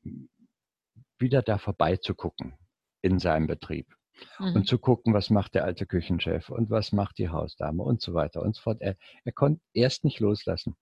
wieder 1.19 1.43
da 1.43 1.59
vorbeizugucken 1.59 2.55
in 3.03 3.19
seinem 3.19 3.49
Betrieb. 3.49 3.89
Mhm. 4.39 4.55
Und 4.55 4.69
zu 4.69 4.79
gucken, 4.79 5.15
was 5.15 5.31
macht 5.31 5.57
der 5.57 5.65
alte 5.65 5.85
Küchenchef 5.85 6.49
und 6.49 6.71
was 6.71 6.93
macht 6.93 7.19
die 7.19 7.29
Hausdame 7.29 7.83
und 7.83 8.01
so 8.01 8.15
weiter 8.15 8.41
und 8.41 8.55
so 8.55 8.63
fort. 8.63 8.81
Er, 8.81 8.95
er 9.25 9.33
konnte 9.33 9.61
erst 9.75 10.05
nicht 10.05 10.21
loslassen. 10.21 10.77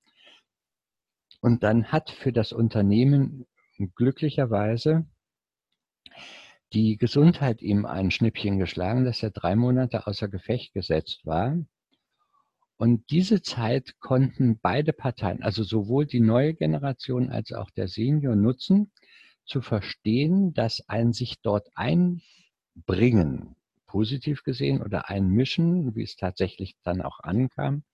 Und 1.41 1.63
dann 1.63 1.93
hat 1.93 2.11
für 2.11 2.33
das 2.33 2.53
Unternehmen 2.53 3.47
glücklicherweise 3.95 5.07
die 6.73 6.97
Gesundheit 6.97 7.63
ihm 7.63 7.87
ein 7.87 8.11
Schnippchen 8.11 8.59
geschlagen, 8.59 9.05
dass 9.05 9.23
er 9.23 9.31
drei 9.31 9.55
Monate 9.55 10.07
außer 10.07 10.29
Gefecht 10.29 10.73
gesetzt 10.73 11.25
war. 11.25 11.57
Und 12.77 13.11
diese 13.11 13.41
Zeit 13.41 13.99
konnten 14.01 14.59
beide 14.61 14.93
Parteien, 14.93 15.43
also 15.43 15.63
sowohl 15.63 16.07
die 16.07 16.21
neue 16.21 16.55
Generation 16.55 17.31
als 17.31 17.53
auch 17.53 17.71
der 17.71 17.89
Senior 17.89 18.37
nutzen, 18.37 18.93
zu 19.47 19.63
verstehen, 19.63 20.53
dass 20.53 20.87
ein 20.89 21.13
sich 21.13 21.41
dort 21.41 21.69
einbringen, 21.75 23.57
positiv 23.87 24.43
gesehen, 24.43 24.83
oder 24.83 25.09
einmischen, 25.09 25.95
wie 25.95 26.03
es 26.03 26.17
tatsächlich 26.17 26.77
dann 26.83 27.01
auch 27.01 27.21
ankam, 27.21 27.85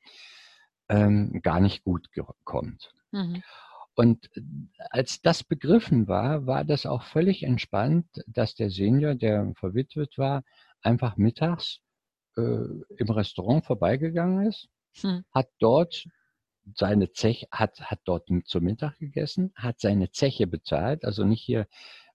ähm, 0.88 1.40
gar 1.42 1.60
nicht 1.60 1.84
gut 1.84 2.08
kommt. 2.44 2.92
Mhm. 3.12 3.42
Und 3.94 4.30
äh, 4.36 4.40
als 4.90 5.20
das 5.20 5.44
begriffen 5.44 6.08
war, 6.08 6.46
war 6.46 6.64
das 6.64 6.86
auch 6.86 7.02
völlig 7.02 7.42
entspannt, 7.42 8.06
dass 8.26 8.54
der 8.54 8.70
Senior, 8.70 9.14
der 9.14 9.52
verwitwet 9.54 10.18
war, 10.18 10.44
einfach 10.80 11.16
mittags 11.16 11.80
äh, 12.36 12.40
im 12.42 13.10
Restaurant 13.10 13.64
vorbeigegangen 13.64 14.46
ist, 14.46 14.68
hm. 15.00 15.24
hat 15.30 15.48
dort 15.58 16.06
seine 16.74 17.12
Zeche, 17.12 17.46
hat, 17.50 17.80
hat 17.80 18.00
dort 18.04 18.28
zum 18.44 18.64
Mittag 18.64 18.98
gegessen, 18.98 19.52
hat 19.54 19.80
seine 19.80 20.10
Zeche 20.10 20.46
bezahlt, 20.46 21.04
also 21.04 21.24
nicht 21.24 21.42
hier 21.42 21.66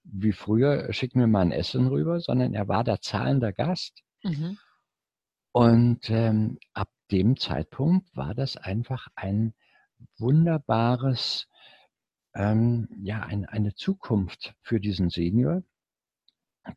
wie 0.04 0.32
früher, 0.32 0.92
schick 0.94 1.16
mir 1.16 1.27
mal 1.27 1.42
ein 1.42 1.51
Essen 1.51 1.88
rüber, 1.88 2.20
sondern 2.22 2.54
er 2.54 2.68
war 2.68 2.84
da 2.84 3.01
zahlender 3.01 3.51
Gast. 3.51 4.04
Mhm. 4.24 4.58
Und 5.51 6.10
ähm, 6.10 6.60
ab 6.74 6.89
dem 7.12 7.36
Zeitpunkt 7.38 8.16
war 8.16 8.34
das 8.34 8.58
einfach 8.58 9.08
ein 9.16 9.54
wunderbares, 10.18 11.48
ähm, 12.36 12.88
ja, 13.01 13.22
ein, 13.22 13.46
eine 13.46 13.75
Zukunft 13.75 14.56
für 14.62 14.80
diesen 14.80 15.10
Senior, 15.10 15.63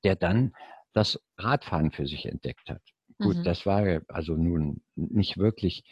der 0.04 0.16
dann 0.16 0.54
das 0.92 1.20
Radfahren 1.36 1.90
für 1.90 2.06
sich 2.06 2.26
entdeckt 2.26 2.70
hat. 2.70 2.82
Gut, 3.18 3.38
mhm. 3.38 3.44
das 3.44 3.66
war 3.66 4.00
also 4.08 4.34
nun 4.34 4.82
nicht 4.94 5.36
wirklich 5.36 5.84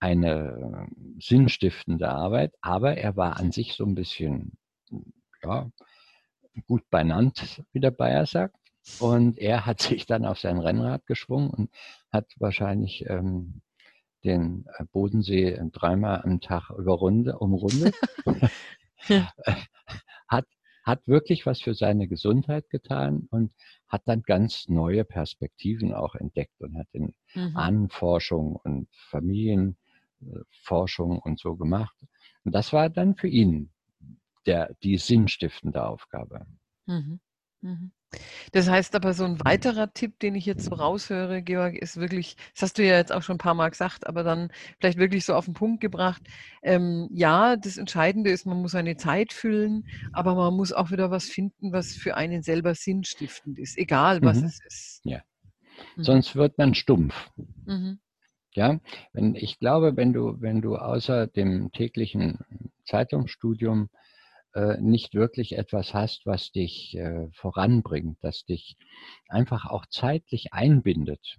eine 0.00 0.88
sinnstiftende 1.20 2.08
Arbeit, 2.08 2.54
aber 2.60 2.96
er 2.96 3.16
war 3.16 3.36
an 3.36 3.52
sich 3.52 3.74
so 3.74 3.84
ein 3.84 3.94
bisschen, 3.94 4.58
ja, 5.44 5.70
gut 6.66 6.88
benannt, 6.90 7.62
wie 7.72 7.80
der 7.80 7.92
Bayer 7.92 8.26
sagt. 8.26 8.56
Und 8.98 9.38
er 9.38 9.64
hat 9.64 9.80
sich 9.80 10.06
dann 10.06 10.24
auf 10.24 10.40
sein 10.40 10.58
Rennrad 10.58 11.06
geschwungen 11.06 11.50
und 11.50 11.70
hat 12.10 12.34
wahrscheinlich 12.38 13.06
ähm, 13.08 13.62
den 14.24 14.66
äh, 14.78 14.84
Bodensee 14.92 15.60
dreimal 15.72 16.22
am 16.22 16.40
Tag 16.40 16.70
überrunde, 16.70 17.38
umrundet. 17.38 17.94
hat, 20.28 20.46
hat 20.84 21.06
wirklich 21.06 21.46
was 21.46 21.60
für 21.60 21.74
seine 21.74 22.08
Gesundheit 22.08 22.68
getan 22.70 23.28
und 23.30 23.52
hat 23.88 24.02
dann 24.06 24.22
ganz 24.22 24.68
neue 24.68 25.04
Perspektiven 25.04 25.92
auch 25.92 26.14
entdeckt 26.14 26.60
und 26.60 26.76
hat 26.76 26.88
in 26.92 27.14
mhm. 27.34 27.56
Ahnenforschung 27.56 28.56
und 28.56 28.88
Familienforschung 29.10 31.18
und 31.18 31.38
so 31.38 31.56
gemacht. 31.56 31.96
Und 32.44 32.54
das 32.54 32.72
war 32.72 32.88
dann 32.90 33.16
für 33.16 33.28
ihn 33.28 33.70
der, 34.46 34.74
die 34.82 34.98
sinnstiftende 34.98 35.84
Aufgabe. 35.84 36.46
Mhm. 36.86 37.20
Mhm. 37.60 37.92
Das 38.52 38.68
heißt 38.68 38.94
aber, 38.94 39.14
so 39.14 39.24
ein 39.24 39.40
weiterer 39.44 39.92
Tipp, 39.92 40.18
den 40.18 40.34
ich 40.34 40.46
jetzt 40.46 40.64
so 40.64 40.74
raushöre, 40.74 41.42
Georg, 41.42 41.76
ist 41.76 41.96
wirklich, 41.96 42.36
das 42.54 42.62
hast 42.62 42.78
du 42.78 42.84
ja 42.84 42.96
jetzt 42.96 43.12
auch 43.12 43.22
schon 43.22 43.36
ein 43.36 43.38
paar 43.38 43.54
Mal 43.54 43.70
gesagt, 43.70 44.06
aber 44.06 44.22
dann 44.22 44.50
vielleicht 44.78 44.98
wirklich 44.98 45.24
so 45.24 45.34
auf 45.34 45.46
den 45.46 45.54
Punkt 45.54 45.80
gebracht. 45.80 46.22
Ähm, 46.62 47.08
ja, 47.12 47.56
das 47.56 47.78
Entscheidende 47.78 48.30
ist, 48.30 48.46
man 48.46 48.60
muss 48.60 48.74
eine 48.74 48.96
Zeit 48.96 49.32
füllen, 49.32 49.86
aber 50.12 50.34
man 50.34 50.54
muss 50.54 50.72
auch 50.72 50.90
wieder 50.90 51.10
was 51.10 51.24
finden, 51.24 51.72
was 51.72 51.94
für 51.94 52.16
einen 52.16 52.42
selber 52.42 52.74
sinnstiftend 52.74 53.58
ist, 53.58 53.78
egal 53.78 54.22
was 54.22 54.40
mhm. 54.40 54.46
es 54.46 54.60
ist. 54.66 55.00
Ja. 55.04 55.22
Mhm. 55.96 56.04
Sonst 56.04 56.36
wird 56.36 56.58
man 56.58 56.74
stumpf. 56.74 57.30
Mhm. 57.64 57.98
Ja, 58.54 58.80
wenn, 59.14 59.34
ich 59.34 59.58
glaube, 59.58 59.96
wenn 59.96 60.12
du, 60.12 60.40
wenn 60.40 60.60
du 60.60 60.76
außer 60.76 61.26
dem 61.26 61.72
täglichen 61.72 62.38
Zeitungsstudium 62.84 63.88
nicht 64.80 65.14
wirklich 65.14 65.56
etwas 65.56 65.94
hast, 65.94 66.26
was 66.26 66.52
dich 66.52 66.96
äh, 66.96 67.28
voranbringt, 67.32 68.18
das 68.22 68.44
dich 68.44 68.76
einfach 69.28 69.66
auch 69.66 69.86
zeitlich 69.86 70.52
einbindet. 70.52 71.38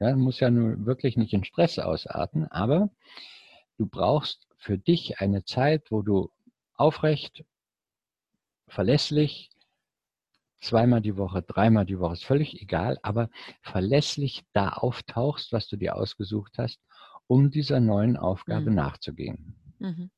Ja, 0.00 0.14
muss 0.16 0.40
ja 0.40 0.50
nur 0.50 0.84
wirklich 0.86 1.16
nicht 1.16 1.32
in 1.32 1.44
Stress 1.44 1.78
ausarten, 1.78 2.46
aber 2.48 2.90
du 3.78 3.86
brauchst 3.86 4.46
für 4.58 4.78
dich 4.78 5.20
eine 5.20 5.44
Zeit, 5.44 5.90
wo 5.90 6.02
du 6.02 6.30
aufrecht, 6.74 7.44
verlässlich, 8.68 9.50
zweimal 10.60 11.00
die 11.00 11.16
Woche, 11.16 11.42
dreimal 11.42 11.86
die 11.86 11.98
Woche, 11.98 12.14
ist 12.14 12.24
völlig 12.24 12.60
egal, 12.60 12.98
aber 13.02 13.30
verlässlich 13.62 14.44
da 14.52 14.70
auftauchst, 14.70 15.52
was 15.52 15.68
du 15.68 15.76
dir 15.76 15.96
ausgesucht 15.96 16.58
hast 16.58 16.80
um 17.26 17.50
dieser 17.50 17.80
neuen 17.80 18.16
Aufgabe 18.16 18.70
Mhm. 18.70 18.74
nachzugehen. 18.74 19.56
Mhm. 19.78 20.10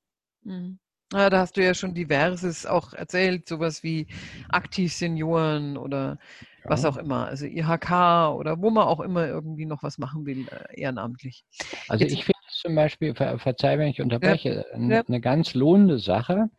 Mhm. 0.43 0.79
Ja, 1.13 1.31
da 1.31 1.39
hast 1.41 1.57
du 1.57 1.63
ja 1.65 1.73
schon 1.75 1.95
diverses 1.95 2.67
auch 2.67 2.93
erzählt, 2.93 3.49
sowas 3.49 3.85
wie 3.85 4.09
Aktivsenioren 4.49 5.77
oder 5.77 6.19
was 6.65 6.83
Ja. 6.83 6.89
auch 6.89 6.97
immer, 6.97 7.27
also 7.29 7.47
IHK 7.47 8.35
oder 8.35 8.61
wo 8.61 8.71
man 8.71 8.89
auch 8.89 8.99
immer 8.99 9.25
irgendwie 9.29 9.67
noch 9.67 9.85
was 9.85 9.99
machen 9.99 10.27
will, 10.27 10.49
äh, 10.51 10.81
ehrenamtlich. 10.81 11.45
Also 11.89 12.05
Jetzt- 12.05 12.15
ich 12.15 12.25
finde 12.25 12.39
es 12.49 12.57
zum 12.59 12.75
Beispiel, 12.75 13.15
ver 13.15 13.39
verzeih, 13.39 13.79
wenn 13.79 13.89
ich 13.89 14.01
unterbreche, 14.01 14.65
n- 14.73 14.91
ja. 14.91 15.03
eine 15.07 15.21
ganz 15.21 15.55
lohnende 15.55 16.01
Sache, 16.01 16.51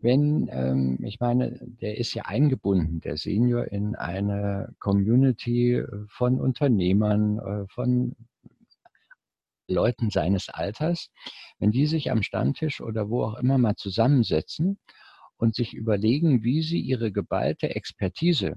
wenn, 0.00 0.48
ähm, 0.52 0.98
ich 1.02 1.18
meine, 1.20 1.58
der 1.82 1.98
ist 1.98 2.14
ja 2.14 2.22
eingebunden, 2.26 3.00
der 3.00 3.16
Senior, 3.16 3.66
in 3.72 3.96
eine 3.96 4.74
Community 4.78 5.74
äh, 5.74 5.86
von 6.08 6.40
Unternehmern, 6.40 7.38
äh, 7.38 7.66
von 7.68 8.14
Leuten 9.70 10.10
seines 10.10 10.48
Alters, 10.48 11.10
wenn 11.58 11.70
die 11.70 11.86
sich 11.86 12.10
am 12.10 12.22
Stammtisch 12.22 12.80
oder 12.80 13.08
wo 13.08 13.24
auch 13.24 13.38
immer 13.38 13.58
mal 13.58 13.76
zusammensetzen 13.76 14.78
und 15.36 15.54
sich 15.54 15.74
überlegen, 15.74 16.42
wie 16.42 16.62
sie 16.62 16.80
ihre 16.80 17.12
geballte 17.12 17.74
Expertise, 17.74 18.54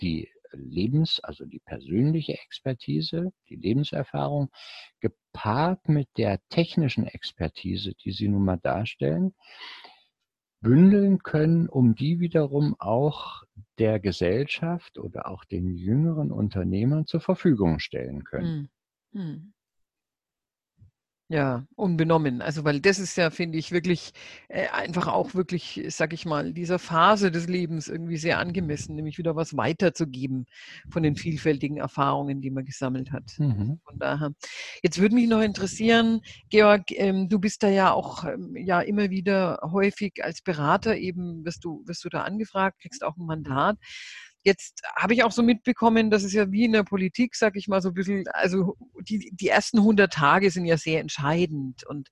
die 0.00 0.28
Lebens-, 0.52 1.20
also 1.20 1.44
die 1.44 1.60
persönliche 1.60 2.34
Expertise, 2.34 3.32
die 3.48 3.56
Lebenserfahrung, 3.56 4.50
gepaart 5.00 5.88
mit 5.88 6.08
der 6.16 6.40
technischen 6.48 7.06
Expertise, 7.06 7.94
die 8.04 8.12
sie 8.12 8.28
nun 8.28 8.44
mal 8.44 8.58
darstellen, 8.58 9.34
bündeln 10.60 11.18
können, 11.18 11.68
um 11.68 11.94
die 11.94 12.20
wiederum 12.20 12.74
auch 12.78 13.42
der 13.78 14.00
Gesellschaft 14.00 14.98
oder 14.98 15.28
auch 15.28 15.44
den 15.44 15.76
jüngeren 15.76 16.32
Unternehmern 16.32 17.06
zur 17.06 17.20
Verfügung 17.20 17.78
stellen 17.78 18.24
können. 18.24 18.70
Hm. 19.12 19.20
Hm. 19.20 19.54
Ja, 21.34 21.66
unbenommen. 21.74 22.42
Also, 22.42 22.62
weil 22.62 22.78
das 22.78 23.00
ist 23.00 23.16
ja, 23.16 23.28
finde 23.30 23.58
ich, 23.58 23.72
wirklich 23.72 24.12
äh, 24.46 24.68
einfach 24.68 25.08
auch 25.08 25.34
wirklich, 25.34 25.82
sag 25.88 26.12
ich 26.12 26.26
mal, 26.26 26.52
dieser 26.52 26.78
Phase 26.78 27.32
des 27.32 27.48
Lebens 27.48 27.88
irgendwie 27.88 28.18
sehr 28.18 28.38
angemessen, 28.38 28.94
nämlich 28.94 29.18
wieder 29.18 29.34
was 29.34 29.56
weiterzugeben 29.56 30.46
von 30.90 31.02
den 31.02 31.16
vielfältigen 31.16 31.78
Erfahrungen, 31.78 32.40
die 32.40 32.52
man 32.52 32.64
gesammelt 32.64 33.10
hat. 33.10 33.32
Mhm. 33.38 33.80
Von 33.84 33.98
daher. 33.98 34.30
Jetzt 34.80 35.00
würde 35.00 35.16
mich 35.16 35.26
noch 35.26 35.40
interessieren, 35.40 36.20
Georg, 36.50 36.92
ähm, 36.92 37.28
du 37.28 37.40
bist 37.40 37.64
da 37.64 37.68
ja 37.68 37.92
auch 37.92 38.22
ähm, 38.22 38.54
ja 38.54 38.80
immer 38.80 39.10
wieder 39.10 39.58
häufig 39.72 40.22
als 40.22 40.40
Berater 40.40 40.96
eben, 40.96 41.44
wirst 41.44 41.64
du, 41.64 41.82
wirst 41.84 42.04
du 42.04 42.10
da 42.10 42.22
angefragt, 42.22 42.80
kriegst 42.80 43.02
auch 43.02 43.16
ein 43.16 43.26
Mandat. 43.26 43.76
Jetzt 44.44 44.82
habe 44.94 45.14
ich 45.14 45.24
auch 45.24 45.32
so 45.32 45.42
mitbekommen, 45.42 46.10
dass 46.10 46.22
es 46.22 46.32
ja 46.32 46.52
wie 46.52 46.64
in 46.64 46.72
der 46.72 46.84
Politik, 46.84 47.34
sag 47.34 47.56
ich 47.56 47.66
mal, 47.66 47.80
so 47.80 47.88
ein 47.88 47.94
bisschen, 47.94 48.24
also 48.28 48.76
die, 49.00 49.30
die 49.32 49.48
ersten 49.48 49.78
100 49.78 50.12
Tage 50.12 50.50
sind 50.50 50.66
ja 50.66 50.76
sehr 50.76 51.00
entscheidend. 51.00 51.84
Und 51.86 52.10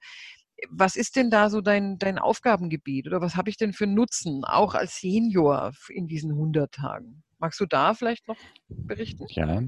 was 0.71 0.97
ist 0.97 1.17
denn 1.17 1.31
da 1.31 1.51
so 1.51 1.61
dein, 1.61 1.99
dein 1.99 2.19
Aufgabengebiet 2.19 3.07
oder 3.07 3.21
was 3.21 3.37
habe 3.37 3.51
ich 3.51 3.57
denn 3.57 3.73
für 3.73 3.87
Nutzen, 3.87 4.45
auch 4.45 4.75
als 4.75 4.97
Senior 4.97 5.73
in 5.89 6.07
diesen 6.07 6.33
100 6.33 6.73
Tagen? 6.73 7.23
Magst 7.39 7.59
du 7.59 7.67
da 7.67 7.93
vielleicht 7.93 8.29
noch 8.29 8.37
berichten? 8.69 9.27
Ja, 9.31 9.65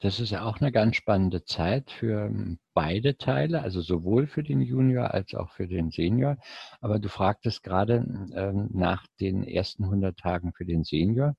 das 0.00 0.18
ist 0.18 0.30
ja 0.30 0.42
auch 0.42 0.60
eine 0.60 0.72
ganz 0.72 0.96
spannende 0.96 1.44
Zeit 1.44 1.92
für 1.92 2.26
ähm, 2.26 2.58
beide 2.74 3.16
Teile, 3.16 3.62
also 3.62 3.82
sowohl 3.82 4.26
für 4.26 4.42
den 4.42 4.60
Junior 4.60 5.14
als 5.14 5.32
auch 5.34 5.52
für 5.52 5.68
den 5.68 5.92
Senior. 5.92 6.38
Aber 6.80 6.98
du 6.98 7.08
fragtest 7.08 7.62
gerade 7.62 8.04
ähm, 8.34 8.68
nach 8.72 9.06
den 9.20 9.44
ersten 9.44 9.84
100 9.84 10.18
Tagen 10.18 10.52
für 10.54 10.64
den 10.64 10.82
Senior. 10.82 11.36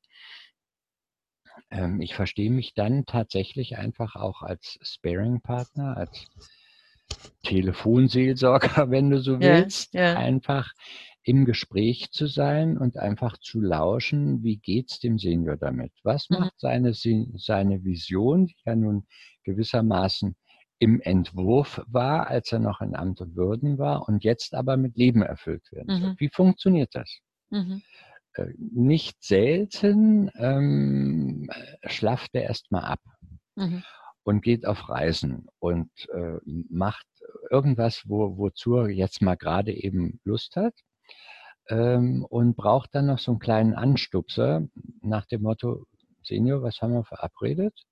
Ähm, 1.72 2.02
ich 2.02 2.16
verstehe 2.16 2.52
mich 2.52 2.74
dann 2.74 3.06
tatsächlich 3.06 3.78
einfach 3.78 4.16
auch 4.16 4.42
als 4.42 4.78
Sparing-Partner, 4.82 5.98
als 5.98 6.28
Telefonseelsorger, 7.44 8.90
wenn 8.92 9.10
du 9.10 9.20
so 9.20 9.40
Ja, 9.40 9.42
willst, 9.42 9.94
ja. 9.94 10.16
einfach 10.16 10.72
im 11.24 11.46
Gespräch 11.46 12.12
zu 12.12 12.28
sein 12.28 12.78
und 12.78 12.98
einfach 12.98 13.38
zu 13.40 13.60
lauschen, 13.62 14.44
wie 14.44 14.58
geht's 14.58 15.00
dem 15.00 15.18
Senior 15.18 15.58
damit? 15.58 15.92
Was 16.04 16.30
Mhm. 16.30 16.38
macht 16.40 16.54
seine, 16.58 16.94
Se- 16.94 17.28
seine 17.36 17.84
Vision, 17.84 18.48
die 18.48 18.56
ja 18.66 18.76
nun 18.76 19.08
gewissermaßen 19.44 20.36
im 20.80 21.00
Entwurf 21.02 21.82
war, 21.88 22.28
als 22.28 22.52
er 22.52 22.60
noch 22.60 22.82
in 22.82 22.96
Amt 22.96 23.22
und 23.22 23.36
Würden 23.36 23.78
war 23.78 24.08
und 24.08 24.24
jetzt 24.24 24.54
aber 24.54 24.78
mit 24.78 24.98
Leben 24.98 25.22
erfüllt 25.24 25.72
werden 25.72 25.94
soll? 25.94 26.12
Mhm. 26.12 26.16
Wie 26.18 26.30
funktioniert 26.30 26.94
das? 26.94 27.20
Mhm. 27.50 27.82
Äh, 28.36 28.54
Nicht 28.58 29.24
selten 29.24 30.30
ähm, 30.36 31.50
schlaft 31.86 32.32
er 32.34 32.44
erstmal 32.44 32.84
ab 32.84 33.00
Mhm. 33.58 33.84
und 34.24 34.42
geht 34.42 34.66
auf 34.66 34.90
Reisen 34.90 35.48
und 35.60 35.90
äh, 36.14 36.40
macht 36.70 37.08
irgendwas, 37.50 38.04
wo, 38.06 38.38
wozu 38.38 38.76
er 38.76 38.90
jetzt 38.90 39.22
mal 39.22 39.36
gerade 39.36 39.72
eben 39.74 40.20
Lust 40.26 40.58
hat 40.58 40.74
ähm, 41.70 42.26
und 42.26 42.56
braucht 42.58 42.94
dann 42.96 43.06
noch 43.08 43.20
so 43.20 43.32
einen 43.32 43.40
kleinen 43.40 43.74
Anstupser 43.74 44.68
nach 45.02 45.26
dem 45.26 45.42
Motto, 45.44 45.86
Senior, 46.24 46.64
was 46.64 46.82
haben 46.82 46.94
wir 46.94 47.06
verabredet? 47.06 47.86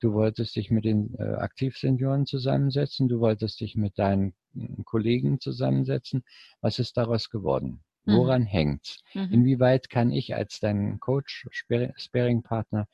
Du 0.00 0.12
wolltest 0.14 0.56
dich 0.56 0.70
mit 0.70 0.84
den 0.84 1.14
äh, 1.18 1.34
Aktivsenioren 1.34 2.26
zusammensetzen, 2.26 3.08
du 3.08 3.20
wolltest 3.20 3.60
dich 3.60 3.76
mit 3.76 3.98
deinen 3.98 4.34
äh, 4.56 4.82
Kollegen 4.84 5.40
zusammensetzen. 5.40 6.24
Was 6.60 6.78
ist 6.78 6.96
daraus 6.96 7.30
geworden? 7.30 7.84
Mhm. 8.08 8.16
Woran 8.16 8.42
hängt's? 8.44 9.02
Mhm. 9.14 9.28
Inwieweit 9.32 9.90
kann 9.90 10.10
ich 10.10 10.34
als 10.34 10.60
dein 10.60 10.98
Coach, 10.98 11.46
Spar- 11.50 11.92
Sparing-Partner 11.96 12.86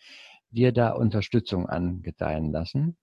dir 0.50 0.72
da 0.72 0.90
Unterstützung 0.90 1.68
angedeihen 1.68 2.53
lassen? 2.53 2.96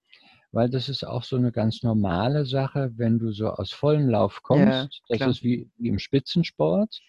Weil 0.51 0.69
das 0.69 0.89
ist 0.89 1.05
auch 1.05 1.23
so 1.23 1.37
eine 1.37 1.53
ganz 1.53 1.81
normale 1.81 2.45
Sache, 2.45 2.91
wenn 2.97 3.19
du 3.19 3.31
so 3.31 3.47
aus 3.49 3.71
vollem 3.71 4.09
Lauf 4.09 4.41
kommst. 4.43 5.01
das 5.07 5.17
klar. 5.17 5.29
ist 5.29 5.43
wie, 5.43 5.69
wie 5.77 5.87
im 5.87 5.99
Spitzensport. 5.99 6.99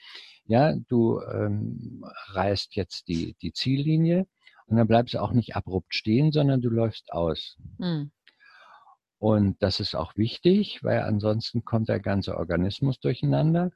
Ja, 0.45 0.75
du 0.89 1.21
ähm, 1.21 2.05
reißt 2.29 2.77
jetzt 2.77 3.09
die, 3.09 3.35
die 3.43 3.53
Ziellinie 3.53 4.27
und 4.67 4.77
dann 4.77 4.87
bleibst 4.87 5.15
du 5.15 5.19
auch 5.21 5.33
nicht 5.33 5.57
abrupt 5.57 5.95
stehen, 5.95 6.31
sondern 6.31 6.61
du 6.61 6.69
läufst 6.71 7.13
aus. 7.13 7.57
Mhm. 7.79 8.13
Und 9.19 9.63
das 9.63 9.79
ist 9.79 9.95
auch 9.95 10.17
wichtig, 10.17 10.83
weil 10.83 11.01
ansonsten 11.03 11.65
kommt 11.65 11.89
der 11.89 12.01
ganze 12.01 12.37
Organismus 12.37 12.99
durcheinander. 12.99 13.71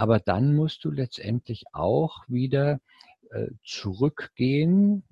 Aber 0.00 0.18
dann 0.18 0.54
musst 0.54 0.82
du 0.86 0.90
letztendlich 0.90 1.64
auch 1.72 2.24
wieder 2.26 2.80
äh, 3.32 3.48
zurückgehen, 3.62 5.04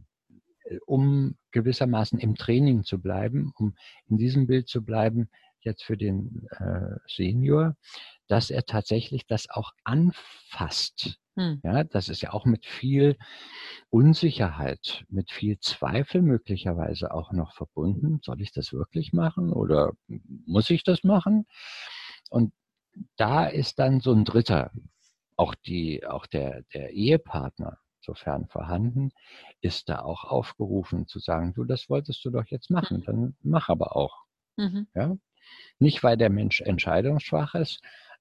äh, 0.64 0.79
um 0.87 1.37
gewissermaßen 1.51 2.18
im 2.18 2.37
Training 2.37 2.85
zu 2.85 2.98
bleiben, 2.98 3.53
um 3.59 3.77
in 4.09 4.16
diesem 4.16 4.46
Bild 4.46 4.66
zu 4.66 4.83
bleiben, 4.83 5.29
jetzt 5.61 5.85
für 5.85 5.98
den 5.98 6.48
äh, 6.53 6.96
Senior, 7.07 7.77
dass 8.29 8.48
er 8.48 8.64
tatsächlich 8.64 9.27
das 9.27 9.51
auch 9.51 9.72
anfasst. 9.85 11.18
Mhm. 11.37 11.61
Ja, 11.62 11.85
das 11.85 12.09
ist 12.09 12.22
ja 12.22 12.33
auch 12.33 12.46
mit 12.46 12.64
viel 12.64 13.18
Unsicherheit, 13.90 15.05
mit 15.11 15.31
viel 15.31 15.59
Zweifel 15.59 16.22
möglicherweise 16.22 17.12
auch 17.12 17.33
noch 17.33 17.53
verbunden. 17.53 18.20
Soll 18.22 18.40
ich 18.40 18.53
das 18.53 18.72
wirklich 18.72 19.12
machen 19.12 19.53
oder 19.53 19.92
muss 20.46 20.70
ich 20.70 20.83
das 20.83 21.05
machen? 21.05 21.46
Und 22.31 22.55
da 23.16 23.46
ist 23.46 23.78
dann 23.78 24.00
so 24.00 24.12
ein 24.12 24.24
Dritter, 24.24 24.70
auch 25.37 25.54
die, 25.54 26.04
auch 26.06 26.26
der, 26.26 26.62
der 26.74 26.90
Ehepartner, 26.90 27.78
sofern 28.00 28.46
vorhanden, 28.46 29.11
ist 29.61 29.88
da 29.88 30.00
auch 30.00 30.24
aufgerufen 30.24 31.06
zu 31.06 31.18
sagen, 31.18 31.52
du, 31.54 31.64
das 31.64 31.90
wolltest 31.90 32.24
du 32.24 32.30
doch 32.30 32.46
jetzt 32.46 32.70
machen, 32.70 33.02
dann 33.04 33.37
mach 33.42 33.68
aber 33.68 33.96
auch. 33.96 34.24
Mhm. 34.56 34.87
Ja? 34.94 35.16
Nicht, 35.78 36.02
weil 36.02 36.16
der 36.16 36.30
Mensch 36.30 36.61
entscheidungsschwach 36.61 37.54
ist, 37.54 37.80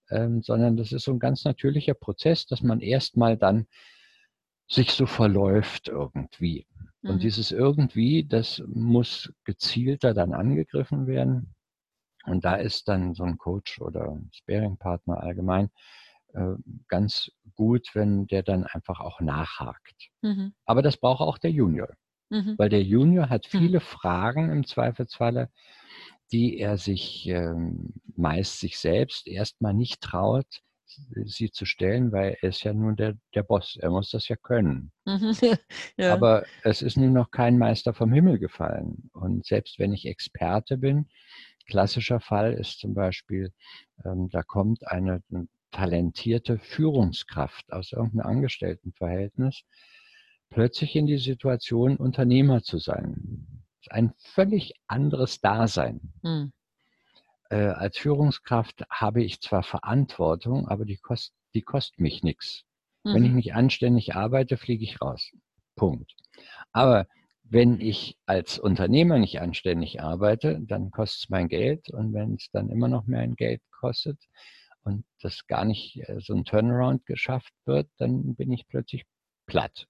ähm, 0.10 0.42
sondern 0.42 0.78
das 0.78 0.92
ist 0.92 1.06
so 1.06 1.12
ein 1.12 1.20
ganz 1.20 1.46
natürlicher 1.46 1.94
Prozess, 1.94 2.46
dass 2.46 2.62
man 2.62 2.82
erstmal 2.82 3.38
dann 3.38 3.68
sich 4.68 4.92
so 4.92 5.06
verläuft 5.06 5.88
irgendwie. 5.88 6.68
Und 7.02 7.16
Mhm. 7.16 7.20
dieses 7.20 7.52
irgendwie, 7.52 8.26
das 8.26 8.62
muss 8.68 9.32
gezielter 9.46 10.14
dann 10.14 10.34
angegriffen 10.34 11.08
werden. 11.08 11.56
Und 12.28 12.46
da 12.46 12.56
ist 12.56 12.88
dann 12.88 13.14
so 13.16 13.24
ein 13.24 13.38
Coach 13.38 13.82
oder 13.82 14.18
Sparing-Partner 14.34 15.22
allgemein 15.22 15.70
äh, 16.34 16.56
ganz 16.88 17.32
gut, 17.56 17.90
wenn 17.94 18.28
der 18.28 18.44
dann 18.44 18.66
einfach 18.66 19.00
auch 19.00 19.22
nachhakt. 19.22 20.10
Mhm. 20.22 20.54
Aber 20.66 20.82
das 20.82 20.98
braucht 20.98 21.22
auch 21.22 21.38
der 21.38 21.52
Junior, 21.52 21.90
Mhm. 22.30 22.56
weil 22.58 22.70
der 22.70 22.84
Junior 22.84 23.30
hat 23.30 23.46
Mhm. 23.54 23.60
viele 23.60 23.80
Fragen 23.80 24.52
im 24.52 24.66
Zweifelsfalle, 24.66 25.50
die 26.32 26.58
er 26.60 26.78
sich 26.78 27.28
ähm, 27.28 27.94
meist 28.16 28.60
sich 28.60 28.78
selbst 28.80 29.28
erstmal 29.28 29.74
nicht 29.74 30.02
traut, 30.02 30.46
sie 31.26 31.52
zu 31.52 31.66
stellen, 31.66 32.12
weil 32.12 32.38
er 32.42 32.50
ist 32.50 32.64
ja 32.64 32.74
nun 32.74 32.96
der, 32.96 33.16
der 33.36 33.44
Boss. 33.44 33.78
Er 33.82 33.90
muss 33.92 34.10
das 34.12 34.28
ja 34.28 34.36
können. 34.36 34.92
Mhm. 35.06 35.32
ja. 35.98 36.14
Aber 36.14 36.46
es 36.64 36.82
ist 36.82 36.98
nun 36.98 37.14
noch 37.14 37.32
kein 37.32 37.58
Meister 37.58 37.94
vom 37.94 38.12
Himmel 38.14 38.40
gefallen. 38.40 39.10
Und 39.14 39.46
selbst 39.46 39.80
wenn 39.80 39.94
ich 39.94 40.06
Experte 40.06 40.78
bin, 40.78 41.10
klassischer 41.68 42.20
Fall 42.20 42.54
ist 42.54 42.80
zum 42.80 42.94
Beispiel, 42.94 43.54
ähm, 44.04 44.30
da 44.30 44.42
kommt 44.44 44.88
eine 44.88 45.22
talentierte 45.72 46.58
Führungskraft 46.58 47.72
aus 47.72 47.92
irgendeinem 47.92 48.38
Angestelltenverhältnis 48.38 49.64
plötzlich 50.50 50.96
in 50.96 51.06
die 51.06 51.18
Situation, 51.18 51.98
Unternehmer 51.98 52.62
zu 52.62 52.78
sein. 52.78 53.46
Das 53.80 53.88
ist 53.88 53.92
ein 53.92 54.14
völlig 54.18 54.74
anderes 54.88 55.42
Dasein. 55.42 56.14
Mhm. 56.22 56.54
äh, 57.50 57.68
als 57.68 57.98
Führungskraft 57.98 58.84
habe 58.90 59.24
ich 59.24 59.40
zwar 59.42 59.64
Verantwortung, 59.64 60.68
aber 60.68 60.86
die, 60.86 60.98
kost, 60.98 61.34
die 61.54 61.62
kostet 61.62 62.00
mich 62.00 62.24
nichts. 62.24 62.64
Mhm. 63.04 63.14
Wenn 63.14 63.24
ich 63.24 63.30
mhm. 63.30 63.36
nicht 63.36 63.54
anständig 63.54 64.16
arbeite, 64.16 64.58
fliege 64.58 64.84
ich 64.84 65.02
raus. 65.02 65.32
Punkt. 65.76 66.14
Aber 66.72 67.08
wenn 67.50 67.80
ich 67.80 68.18
als 68.26 68.60
Unternehmer 68.60 69.20
nicht 69.20 69.40
anständig 69.42 70.02
arbeite, 70.02 70.60
dann 70.62 70.92
kostet 70.92 71.24
es 71.24 71.30
mein 71.30 71.48
Geld. 71.48 71.90
Und 71.90 72.14
wenn 72.14 72.36
es 72.36 72.50
dann 72.52 72.70
immer 72.70 72.88
noch 72.88 73.06
mehr 73.06 73.22
ein 73.22 73.36
Geld 73.36 73.62
kostet 73.72 74.20
und 74.84 75.06
das 75.22 75.48
gar 75.48 75.66
nicht 75.66 76.02
äh, 76.08 76.20
so 76.20 76.34
ein 76.34 76.46
Turnaround 76.46 77.06
geschafft 77.06 77.54
wird, 77.66 77.90
dann 77.98 78.36
bin 78.36 78.52
ich 78.52 78.68
plötzlich 78.68 79.06
platt. 79.46 79.88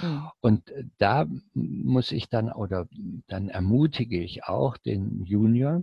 Mhm. 0.00 0.30
Und 0.40 0.70
äh, 0.70 0.84
da 0.98 1.26
muss 1.54 2.12
ich 2.12 2.28
dann 2.28 2.52
oder 2.52 2.86
dann 3.26 3.48
ermutige 3.48 4.22
ich 4.22 4.44
auch 4.44 4.76
den 4.76 5.24
Junior, 5.24 5.82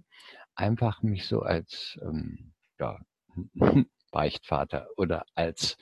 einfach 0.55 1.01
mich 1.03 1.27
so 1.27 1.41
als 1.41 1.99
ähm, 2.01 2.53
ja, 2.79 2.99
Beichtvater 4.11 4.87
oder 4.97 5.25
als 5.35 5.77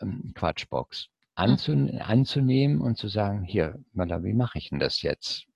ähm, 0.00 0.32
Quatschbox 0.34 1.08
anzunehmen 1.34 2.80
und 2.80 2.98
zu 2.98 3.08
sagen, 3.08 3.42
hier, 3.42 3.78
Mala, 3.92 4.22
wie 4.22 4.34
mache 4.34 4.58
ich 4.58 4.70
denn 4.70 4.78
das 4.78 5.02
jetzt? 5.02 5.46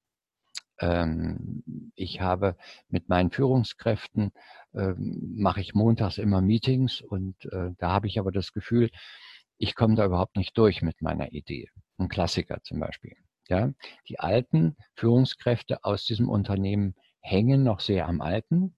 Ähm, 0.78 1.92
ich 1.94 2.20
habe 2.20 2.56
mit 2.88 3.08
meinen 3.08 3.30
Führungskräften, 3.30 4.32
ähm, 4.74 5.34
mache 5.36 5.60
ich 5.60 5.74
montags 5.74 6.18
immer 6.18 6.40
Meetings 6.40 7.00
und 7.00 7.36
äh, 7.46 7.70
da 7.78 7.92
habe 7.92 8.06
ich 8.06 8.18
aber 8.18 8.32
das 8.32 8.52
Gefühl, 8.52 8.90
ich 9.58 9.74
komme 9.74 9.94
da 9.94 10.04
überhaupt 10.04 10.36
nicht 10.36 10.56
durch 10.58 10.82
mit 10.82 11.00
meiner 11.00 11.32
Idee. 11.32 11.70
Ein 11.98 12.08
Klassiker 12.08 12.62
zum 12.62 12.80
Beispiel. 12.80 13.16
Ja, 13.48 13.72
die 14.08 14.18
alten 14.18 14.76
Führungskräfte 14.96 15.84
aus 15.84 16.04
diesem 16.04 16.28
Unternehmen 16.28 16.94
hängen 17.20 17.62
noch 17.62 17.80
sehr 17.80 18.08
am 18.08 18.20
Alten 18.20 18.76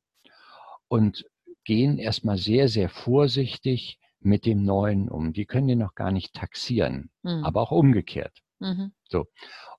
und 0.89 1.25
gehen 1.65 1.99
erstmal 1.99 2.37
sehr, 2.39 2.69
sehr 2.69 2.89
vorsichtig 2.89 3.99
mit 4.21 4.47
dem 4.47 4.65
Neuen 4.65 5.09
um. 5.09 5.33
Die 5.33 5.47
können 5.47 5.69
den 5.69 5.79
noch 5.79 5.95
gar 5.95 6.13
nicht 6.13 6.35
taxieren, 6.35 7.11
mhm. 7.23 7.45
aber 7.45 7.63
auch 7.63 7.71
umgekehrt. 7.71 8.43
Mhm. 8.59 8.93
So. 9.09 9.27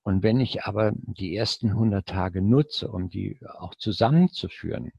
Und 0.02 0.22
wenn 0.22 0.40
ich 0.40 0.64
aber 0.64 0.92
die 0.94 1.36
ersten 1.36 1.68
100 1.70 2.06
Tage 2.06 2.40
nutze, 2.42 2.90
um 2.90 3.10
die 3.10 3.38
auch 3.58 3.74
zusammenzuführen, 3.74 4.92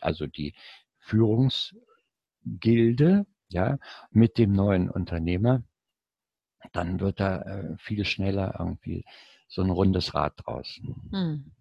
also 0.00 0.26
die 0.26 0.54
Führungsgilde, 0.98 3.26
ja, 3.50 3.78
mit 4.10 4.38
dem 4.38 4.52
neuen 4.52 4.90
Unternehmer, 4.90 5.62
dann 6.72 7.00
wird 7.00 7.20
da 7.20 7.40
äh, 7.42 7.76
viel 7.78 8.04
schneller 8.04 8.56
irgendwie 8.58 9.04
so 9.48 9.62
ein 9.62 9.70
rundes 9.70 10.14
Rad 10.14 10.34
draus. 10.36 10.80
Mhm. 11.10 11.52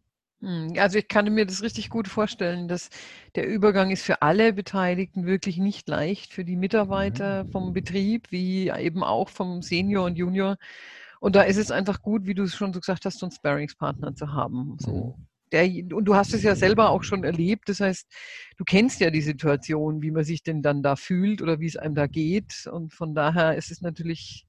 Hm, 0.42 0.74
also 0.78 1.00
ich 1.00 1.08
kann 1.08 1.34
mir 1.34 1.46
das 1.46 1.64
richtig 1.64 1.90
gut 1.90 2.08
vorstellen, 2.08 2.68
dass 2.68 2.90
der 3.36 3.48
Übergang 3.48 3.90
ist 3.90 4.04
für 4.04 4.22
alle 4.22 4.54
Beteiligten 4.54 5.26
wirklich 5.26 5.58
nicht 5.58 5.88
leicht, 5.90 6.32
für 6.34 6.46
die 6.46 6.56
Mitarbeiter 6.56 7.46
vom 7.46 7.74
Betrieb, 7.74 8.32
wie 8.32 8.70
eben 8.70 9.04
auch 9.04 9.30
vom 9.30 9.62
Senior 9.64 10.06
und 10.06 10.16
Junior. 10.18 10.58
Und 11.20 11.36
da 11.36 11.42
ist 11.42 11.58
es 11.58 11.72
einfach 11.72 12.02
gut, 12.02 12.28
wie 12.28 12.36
du 12.36 12.44
es 12.44 12.56
schon 12.56 12.74
so 12.74 12.80
gesagt 12.80 13.06
hast, 13.06 13.20
so 13.20 13.26
einen 13.26 13.32
Sparringspartner 13.32 14.14
zu 14.16 14.32
haben. 14.34 14.78
So. 14.80 15.18
Mhm. 15.18 15.28
Der, 15.52 15.64
und 15.96 16.06
du 16.06 16.16
hast 16.16 16.34
es 16.34 16.44
ja 16.44 16.56
selber 16.56 16.92
auch 16.92 17.04
schon 17.04 17.24
erlebt. 17.24 17.70
Das 17.70 17.80
heißt, 17.80 18.06
du 18.58 18.64
kennst 18.66 19.00
ja 19.00 19.10
die 19.10 19.22
Situation, 19.22 20.02
wie 20.02 20.12
man 20.12 20.24
sich 20.26 20.44
denn 20.44 20.62
dann 20.62 20.84
da 20.84 20.96
fühlt 20.96 21.42
oder 21.42 21.60
wie 21.60 21.68
es 21.68 21.78
einem 21.78 21.96
da 21.96 22.06
geht. 22.08 22.68
Und 22.72 22.94
von 22.94 23.16
daher 23.16 23.56
ist 23.56 23.72
es 23.72 23.82
natürlich, 23.82 24.46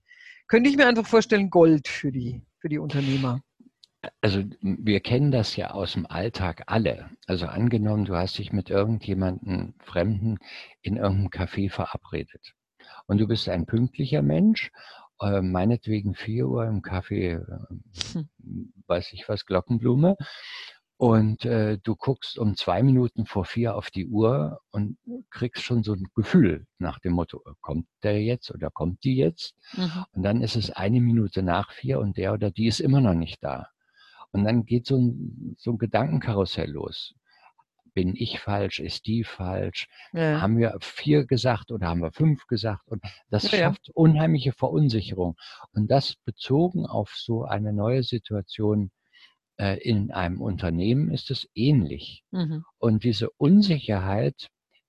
könnte 0.49 0.69
ich 0.69 0.77
mir 0.77 0.87
einfach 0.87 1.07
vorstellen, 1.07 1.51
Gold 1.51 1.89
für 1.89 2.13
die, 2.13 2.43
für 2.59 2.69
die 2.69 2.79
Unternehmer. 2.79 3.41
Also 4.21 4.45
wir 4.61 5.01
kennen 5.01 5.33
das 5.33 5.57
ja 5.57 5.71
aus 5.73 5.95
dem 5.95 6.07
Alltag 6.07 6.65
alle. 6.67 7.11
Also 7.27 7.47
angenommen, 7.47 8.05
du 8.05 8.15
hast 8.15 8.39
dich 8.39 8.53
mit 8.53 8.71
irgendjemandem 8.71 9.75
Fremden 9.81 10.39
in 10.83 10.97
irgendeinem 10.97 11.29
Café 11.29 11.71
verabredet 11.71 12.55
und 13.07 13.19
du 13.19 13.27
bist 13.27 13.49
ein 13.49 13.67
pünktlicher 13.67 14.23
Mensch, 14.23 14.71
äh, 15.21 15.41
meinetwegen 15.41 16.15
4 16.15 16.49
Uhr 16.49 16.67
im 16.67 16.83
Café, 16.83 17.41
äh, 17.41 18.13
hm. 18.13 18.29
weiß 18.87 19.13
ich 19.15 19.29
was, 19.29 19.47
Glockenblume 19.47 20.17
und 20.99 21.45
äh, 21.45 21.79
du 21.79 21.95
guckst 21.95 22.39
um 22.39 22.57
zwei 22.57 22.83
Minuten 22.83 23.25
vor 23.25 23.45
vier 23.45 23.77
auf 23.77 23.91
die 23.91 24.09
Uhr 24.09 24.61
und 24.73 24.99
kriegst 25.31 25.63
schon 25.63 25.85
so 25.85 25.93
ein 25.95 26.09
Gefühl 26.15 26.67
nach 26.79 26.99
dem 26.99 27.13
Motto, 27.13 27.43
kommt 27.61 27.87
der 28.03 28.21
jetzt 28.23 28.51
oder 28.51 28.71
kommt 28.71 29.05
die 29.05 29.17
jetzt? 29.17 29.55
Mhm. 29.77 30.05
Und 30.13 30.23
dann 30.25 30.43
ist 30.43 30.57
es 30.57 30.71
eine 30.71 31.01
Minute 31.01 31.43
nach 31.43 31.73
vier 31.73 32.01
und 32.01 32.17
der 32.17 32.33
oder 32.33 32.51
die 32.51 32.67
ist 32.67 32.81
immer 32.81 33.01
noch 33.01 33.15
nicht 33.15 33.43
da. 33.43 33.69
Und 34.33 34.45
dann 34.45 34.65
geht 34.65 34.87
so 34.87 34.97
ein, 34.97 35.57
so 35.59 35.73
ein 35.73 35.79
Gedankenkarussell 35.79 36.71
los. 36.71 37.15
Bin 37.95 38.15
ich 38.15 38.39
falsch? 38.39 38.79
Ist 38.81 39.07
die 39.07 39.25
falsch? 39.25 39.89
Ja. 40.13 40.41
Haben 40.41 40.59
wir 40.59 40.77
vier 40.81 41.27
gesagt 41.27 41.73
oder 41.73 41.89
haben 41.89 42.03
wir 42.03 42.13
fünf 42.13 42.47
gesagt? 42.47 42.87
Und 42.87 43.03
das 43.31 43.51
ja, 43.51 43.59
schafft 43.59 43.91
unheimliche 43.95 44.53
Verunsicherung. 44.53 45.37
Und 45.73 45.91
das 45.91 46.15
bezogen 46.25 46.87
auf 46.87 47.15
so 47.17 47.45
eine 47.45 47.73
neue 47.73 48.03
Situation 48.03 48.91
äh, 49.59 49.79
in 49.79 50.13
einem 50.13 50.41
Unternehmen 50.41 51.11
ist 51.11 51.31
es 51.31 51.49
ähnlich. 51.55 52.23
Mhm. 52.31 52.65
Und 52.79 53.05
diese 53.05 53.31
Unsicherheit, 53.31 54.49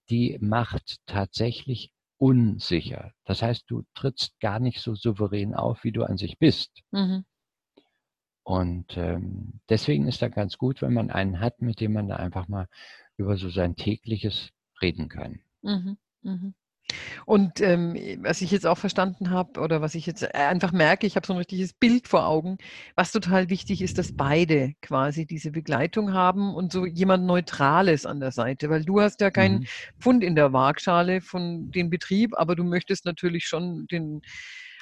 die 0.09 0.37
macht 0.41 0.97
tatsächlich 1.05 1.91
unsicher. 2.17 3.13
Das 3.25 3.41
heißt, 3.41 3.63
du 3.67 3.83
trittst 3.95 4.39
gar 4.39 4.59
nicht 4.59 4.81
so 4.81 4.93
souverän 4.93 5.55
auf, 5.55 5.83
wie 5.83 5.91
du 5.91 6.03
an 6.03 6.17
sich 6.17 6.37
bist. 6.37 6.81
Mhm. 6.91 7.25
Und 8.49 8.97
ähm, 8.97 9.59
deswegen 9.69 10.07
ist 10.07 10.23
da 10.23 10.27
ganz 10.27 10.57
gut, 10.57 10.81
wenn 10.81 10.91
man 10.91 11.11
einen 11.11 11.39
hat, 11.39 11.61
mit 11.61 11.79
dem 11.79 11.93
man 11.93 12.07
da 12.07 12.15
einfach 12.15 12.47
mal 12.47 12.67
über 13.15 13.37
so 13.37 13.47
sein 13.47 13.75
tägliches 13.75 14.49
reden 14.81 15.07
kann. 15.07 15.41
Mhm, 15.61 15.97
mhm. 16.23 16.55
Und 17.27 17.61
ähm, 17.61 17.93
was 18.23 18.41
ich 18.41 18.49
jetzt 18.49 18.65
auch 18.65 18.79
verstanden 18.79 19.29
habe 19.29 19.59
oder 19.59 19.81
was 19.81 19.93
ich 19.93 20.07
jetzt 20.07 20.23
äh, 20.23 20.29
einfach 20.33 20.71
merke, 20.71 21.05
ich 21.05 21.15
habe 21.15 21.27
so 21.27 21.33
ein 21.33 21.37
richtiges 21.37 21.73
Bild 21.73 22.07
vor 22.07 22.25
Augen, 22.25 22.57
was 22.95 23.11
total 23.11 23.51
wichtig 23.51 23.83
ist, 23.83 23.99
dass 23.99 24.17
beide 24.17 24.73
quasi 24.81 25.27
diese 25.27 25.51
Begleitung 25.51 26.13
haben 26.13 26.55
und 26.55 26.71
so 26.71 26.87
jemand 26.87 27.27
Neutrales 27.27 28.07
an 28.07 28.19
der 28.19 28.31
Seite, 28.31 28.71
weil 28.71 28.83
du 28.83 28.99
hast 28.99 29.21
ja 29.21 29.29
keinen 29.29 29.59
mhm. 29.59 29.65
Pfund 29.99 30.23
in 30.23 30.33
der 30.33 30.53
Waagschale 30.53 31.21
von 31.21 31.69
dem 31.69 31.91
Betrieb, 31.91 32.31
aber 32.35 32.55
du 32.55 32.63
möchtest 32.63 33.05
natürlich 33.05 33.45
schon 33.45 33.85
den 33.85 34.23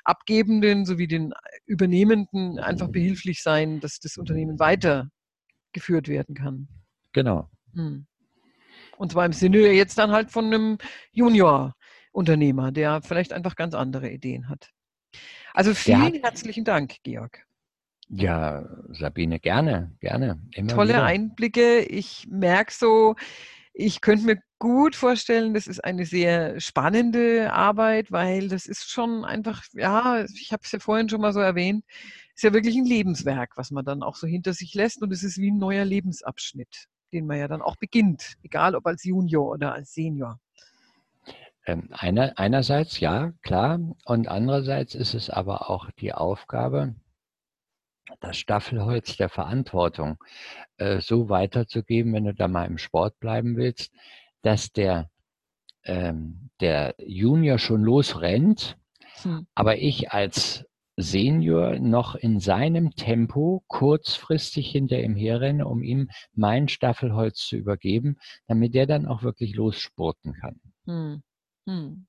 Abgebenden 0.07 0.85
sowie 0.85 1.07
den 1.07 1.33
Übernehmenden 1.65 2.59
einfach 2.59 2.87
behilflich 2.89 3.43
sein, 3.43 3.79
dass 3.79 3.99
das 3.99 4.17
Unternehmen 4.17 4.57
weitergeführt 4.59 6.07
werden 6.07 6.33
kann. 6.33 6.67
Genau. 7.13 7.49
Hm. 7.73 8.07
Und 8.97 9.11
zwar 9.11 9.25
im 9.25 9.33
Sinne 9.33 9.59
jetzt 9.71 9.97
dann 9.97 10.11
halt 10.11 10.31
von 10.31 10.45
einem 10.45 10.77
Junior-Unternehmer, 11.11 12.71
der 12.71 13.01
vielleicht 13.01 13.33
einfach 13.33 13.55
ganz 13.55 13.73
andere 13.73 14.09
Ideen 14.09 14.49
hat. 14.49 14.71
Also 15.53 15.73
vielen 15.73 16.01
hat, 16.01 16.23
herzlichen 16.23 16.63
Dank, 16.63 16.95
Georg. 17.03 17.45
Ja, 18.09 18.65
Sabine, 18.89 19.39
gerne, 19.39 19.95
gerne. 19.99 20.41
Tolle 20.67 20.93
wieder. 20.93 21.03
Einblicke. 21.03 21.81
Ich 21.81 22.25
merke 22.29 22.71
so, 22.73 23.15
ich 23.73 23.99
könnte 23.99 24.25
mir 24.25 24.39
gut 24.59 24.95
vorstellen, 24.95 25.53
das 25.53 25.67
ist 25.67 25.83
eine 25.83 26.05
sehr 26.05 26.59
spannende 26.59 27.53
Arbeit, 27.53 28.11
weil 28.11 28.49
das 28.49 28.65
ist 28.65 28.89
schon 28.89 29.25
einfach, 29.25 29.63
ja, 29.73 30.25
ich 30.33 30.51
habe 30.51 30.61
es 30.63 30.71
ja 30.71 30.79
vorhin 30.79 31.09
schon 31.09 31.21
mal 31.21 31.33
so 31.33 31.39
erwähnt, 31.39 31.85
ist 32.35 32.43
ja 32.43 32.53
wirklich 32.53 32.75
ein 32.75 32.85
Lebenswerk, 32.85 33.57
was 33.57 33.71
man 33.71 33.85
dann 33.85 34.03
auch 34.03 34.15
so 34.15 34.27
hinter 34.27 34.53
sich 34.53 34.73
lässt 34.73 35.01
und 35.01 35.11
es 35.11 35.23
ist 35.23 35.37
wie 35.37 35.51
ein 35.51 35.57
neuer 35.57 35.85
Lebensabschnitt, 35.85 36.87
den 37.13 37.27
man 37.27 37.37
ja 37.37 37.47
dann 37.47 37.61
auch 37.61 37.75
beginnt, 37.75 38.35
egal 38.43 38.75
ob 38.75 38.85
als 38.87 39.03
Junior 39.03 39.49
oder 39.49 39.73
als 39.73 39.93
Senior. 39.93 40.39
Ähm, 41.65 41.89
einer, 41.91 42.39
einerseits 42.39 42.99
ja, 42.99 43.33
klar, 43.41 43.79
und 44.05 44.27
andererseits 44.27 44.95
ist 44.95 45.13
es 45.13 45.29
aber 45.29 45.69
auch 45.69 45.91
die 45.99 46.13
Aufgabe, 46.13 46.95
das 48.21 48.37
Staffelholz 48.37 49.17
der 49.17 49.29
Verantwortung 49.29 50.17
äh, 50.77 51.01
so 51.01 51.29
weiterzugeben, 51.29 52.13
wenn 52.13 52.23
du 52.23 52.33
da 52.33 52.47
mal 52.47 52.65
im 52.65 52.77
Sport 52.77 53.19
bleiben 53.19 53.57
willst, 53.57 53.91
dass 54.47 54.71
der, 54.71 55.11
ähm, 55.83 56.49
der 56.61 56.95
Junior 57.05 57.59
schon 57.59 57.83
losrennt, 57.83 58.77
hm. 59.23 59.45
aber 59.55 59.77
ich 59.77 60.13
als 60.13 60.63
Senior 60.95 61.79
noch 61.79 62.15
in 62.15 62.39
seinem 62.39 62.91
Tempo 62.91 63.65
kurzfristig 63.67 64.71
hinter 64.71 65.01
ihm 65.01 65.17
herrenne, 65.17 65.67
um 65.67 65.83
ihm 65.83 66.09
mein 66.33 66.69
Staffelholz 66.69 67.45
zu 67.45 67.57
übergeben, 67.57 68.19
damit 68.47 68.73
der 68.73 68.87
dann 68.87 69.05
auch 69.05 69.21
wirklich 69.21 69.53
losspurten 69.53 70.33
kann. 70.33 70.61
Hm. 70.85 71.23
Hm. 71.67 72.07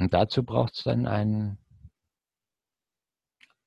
Und 0.00 0.12
dazu 0.12 0.42
braucht 0.42 0.74
es 0.74 0.82
dann 0.82 1.06
einen, 1.06 1.56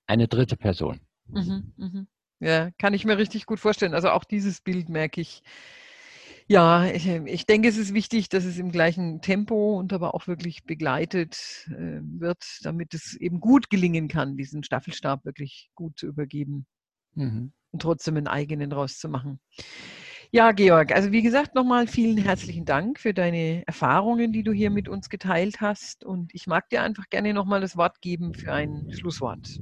eine 0.08 0.28
dritte 0.28 0.58
Person. 0.58 1.00
Mhm, 1.28 1.74
mhm. 1.78 2.08
Ja, 2.42 2.70
kann 2.72 2.94
ich 2.94 3.06
mir 3.06 3.18
richtig 3.18 3.46
gut 3.46 3.62
vorstellen. 3.62 3.94
Also 3.94 4.10
auch 4.10 4.26
dieses 4.26 4.60
Bild 4.60 4.90
merke 4.90 5.22
ich. 5.22 5.42
Ja, 6.48 6.86
ich, 6.86 7.08
ich, 7.08 7.46
denke, 7.46 7.70
es 7.70 7.78
ist 7.78 7.94
wichtig, 7.94 8.30
dass 8.30 8.44
es 8.44 8.58
im 8.58 8.72
gleichen 8.72 9.22
Tempo 9.22 9.78
und 9.78 9.94
aber 9.94 10.14
auch 10.14 10.28
wirklich 10.28 10.66
begleitet 10.66 11.68
äh, 11.70 12.02
wird, 12.02 12.44
damit 12.64 12.94
es 12.94 13.16
eben 13.16 13.40
gut 13.40 13.70
gelingen 13.70 14.08
kann, 14.08 14.36
diesen 14.36 14.64
Staffelstab 14.64 15.24
wirklich 15.26 15.70
gut 15.74 15.98
zu 15.98 16.08
übergeben 16.08 16.66
mhm. 17.16 17.54
und 17.72 17.82
trotzdem 17.82 18.18
einen 18.18 18.28
eigenen 18.28 18.72
rauszumachen. 18.72 19.40
Ja, 20.32 20.52
Georg, 20.52 20.92
also 20.92 21.12
wie 21.12 21.22
gesagt, 21.22 21.54
nochmal 21.54 21.86
vielen 21.86 22.18
herzlichen 22.18 22.66
Dank 22.66 23.00
für 23.00 23.14
deine 23.14 23.62
Erfahrungen, 23.68 24.34
die 24.34 24.44
du 24.44 24.52
hier 24.52 24.72
mit 24.72 24.90
uns 24.90 25.10
geteilt 25.10 25.62
hast. 25.62 26.04
Und 26.04 26.34
ich 26.34 26.48
mag 26.48 26.70
dir 26.70 26.82
einfach 26.82 27.08
gerne 27.12 27.36
nochmal 27.36 27.62
das 27.62 27.78
Wort 27.78 28.02
geben 28.02 28.34
für 28.34 28.52
ein 28.52 28.92
Schlusswort. 28.92 29.60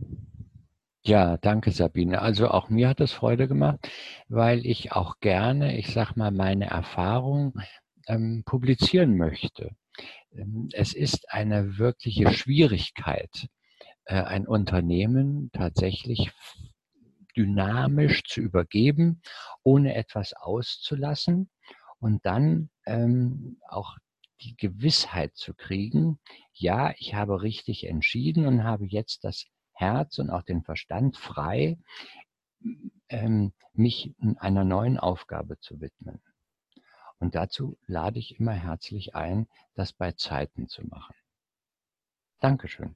Ja, 1.04 1.38
danke 1.38 1.72
Sabine. 1.72 2.22
Also 2.22 2.50
auch 2.50 2.70
mir 2.70 2.88
hat 2.90 3.02
es 3.02 3.12
Freude 3.12 3.48
gemacht, 3.48 3.80
weil 4.30 4.66
ich 4.66 4.92
auch 4.92 5.20
gerne, 5.20 5.78
ich 5.78 5.88
sag 5.94 6.16
mal, 6.16 6.32
meine 6.32 6.66
Erfahrung 6.68 7.54
ähm, 8.08 8.44
publizieren 8.46 9.18
möchte. 9.18 9.72
Ähm, 10.34 10.70
es 10.74 10.94
ist 10.94 11.32
eine 11.32 11.78
wirkliche 11.80 12.32
Schwierigkeit, 12.32 13.48
äh, 14.06 14.22
ein 14.22 14.48
Unternehmen 14.48 15.50
tatsächlich 15.54 16.32
dynamisch 17.36 18.24
zu 18.26 18.42
übergeben, 18.42 19.22
ohne 19.64 19.96
etwas 19.96 20.34
auszulassen 20.34 21.50
und 22.00 22.26
dann 22.26 22.70
ähm, 22.86 23.60
auch 23.70 23.98
die 24.42 24.56
Gewissheit 24.58 25.36
zu 25.36 25.54
kriegen, 25.54 26.20
ja, 26.54 26.94
ich 26.98 27.14
habe 27.14 27.42
richtig 27.42 27.88
entschieden 27.88 28.46
und 28.48 28.64
habe 28.64 28.86
jetzt 28.88 29.24
das 29.24 29.46
Herz 29.82 30.20
und 30.20 30.30
auch 30.30 30.44
den 30.44 30.64
Verstand 30.64 31.18
frei, 31.18 31.78
ähm, 33.10 33.54
mich 33.74 34.14
einer 34.38 34.64
neuen 34.64 34.98
Aufgabe 34.98 35.60
zu 35.60 35.82
widmen. 35.82 36.22
Und 37.20 37.36
dazu 37.36 37.78
lade 37.86 38.20
ich 38.20 38.40
immer 38.40 38.54
herzlich 38.54 39.16
ein, 39.16 39.48
das 39.76 39.94
bei 39.94 40.12
Zeiten 40.12 40.68
zu 40.68 40.86
machen. 40.86 41.16
Dankeschön. 42.40 42.96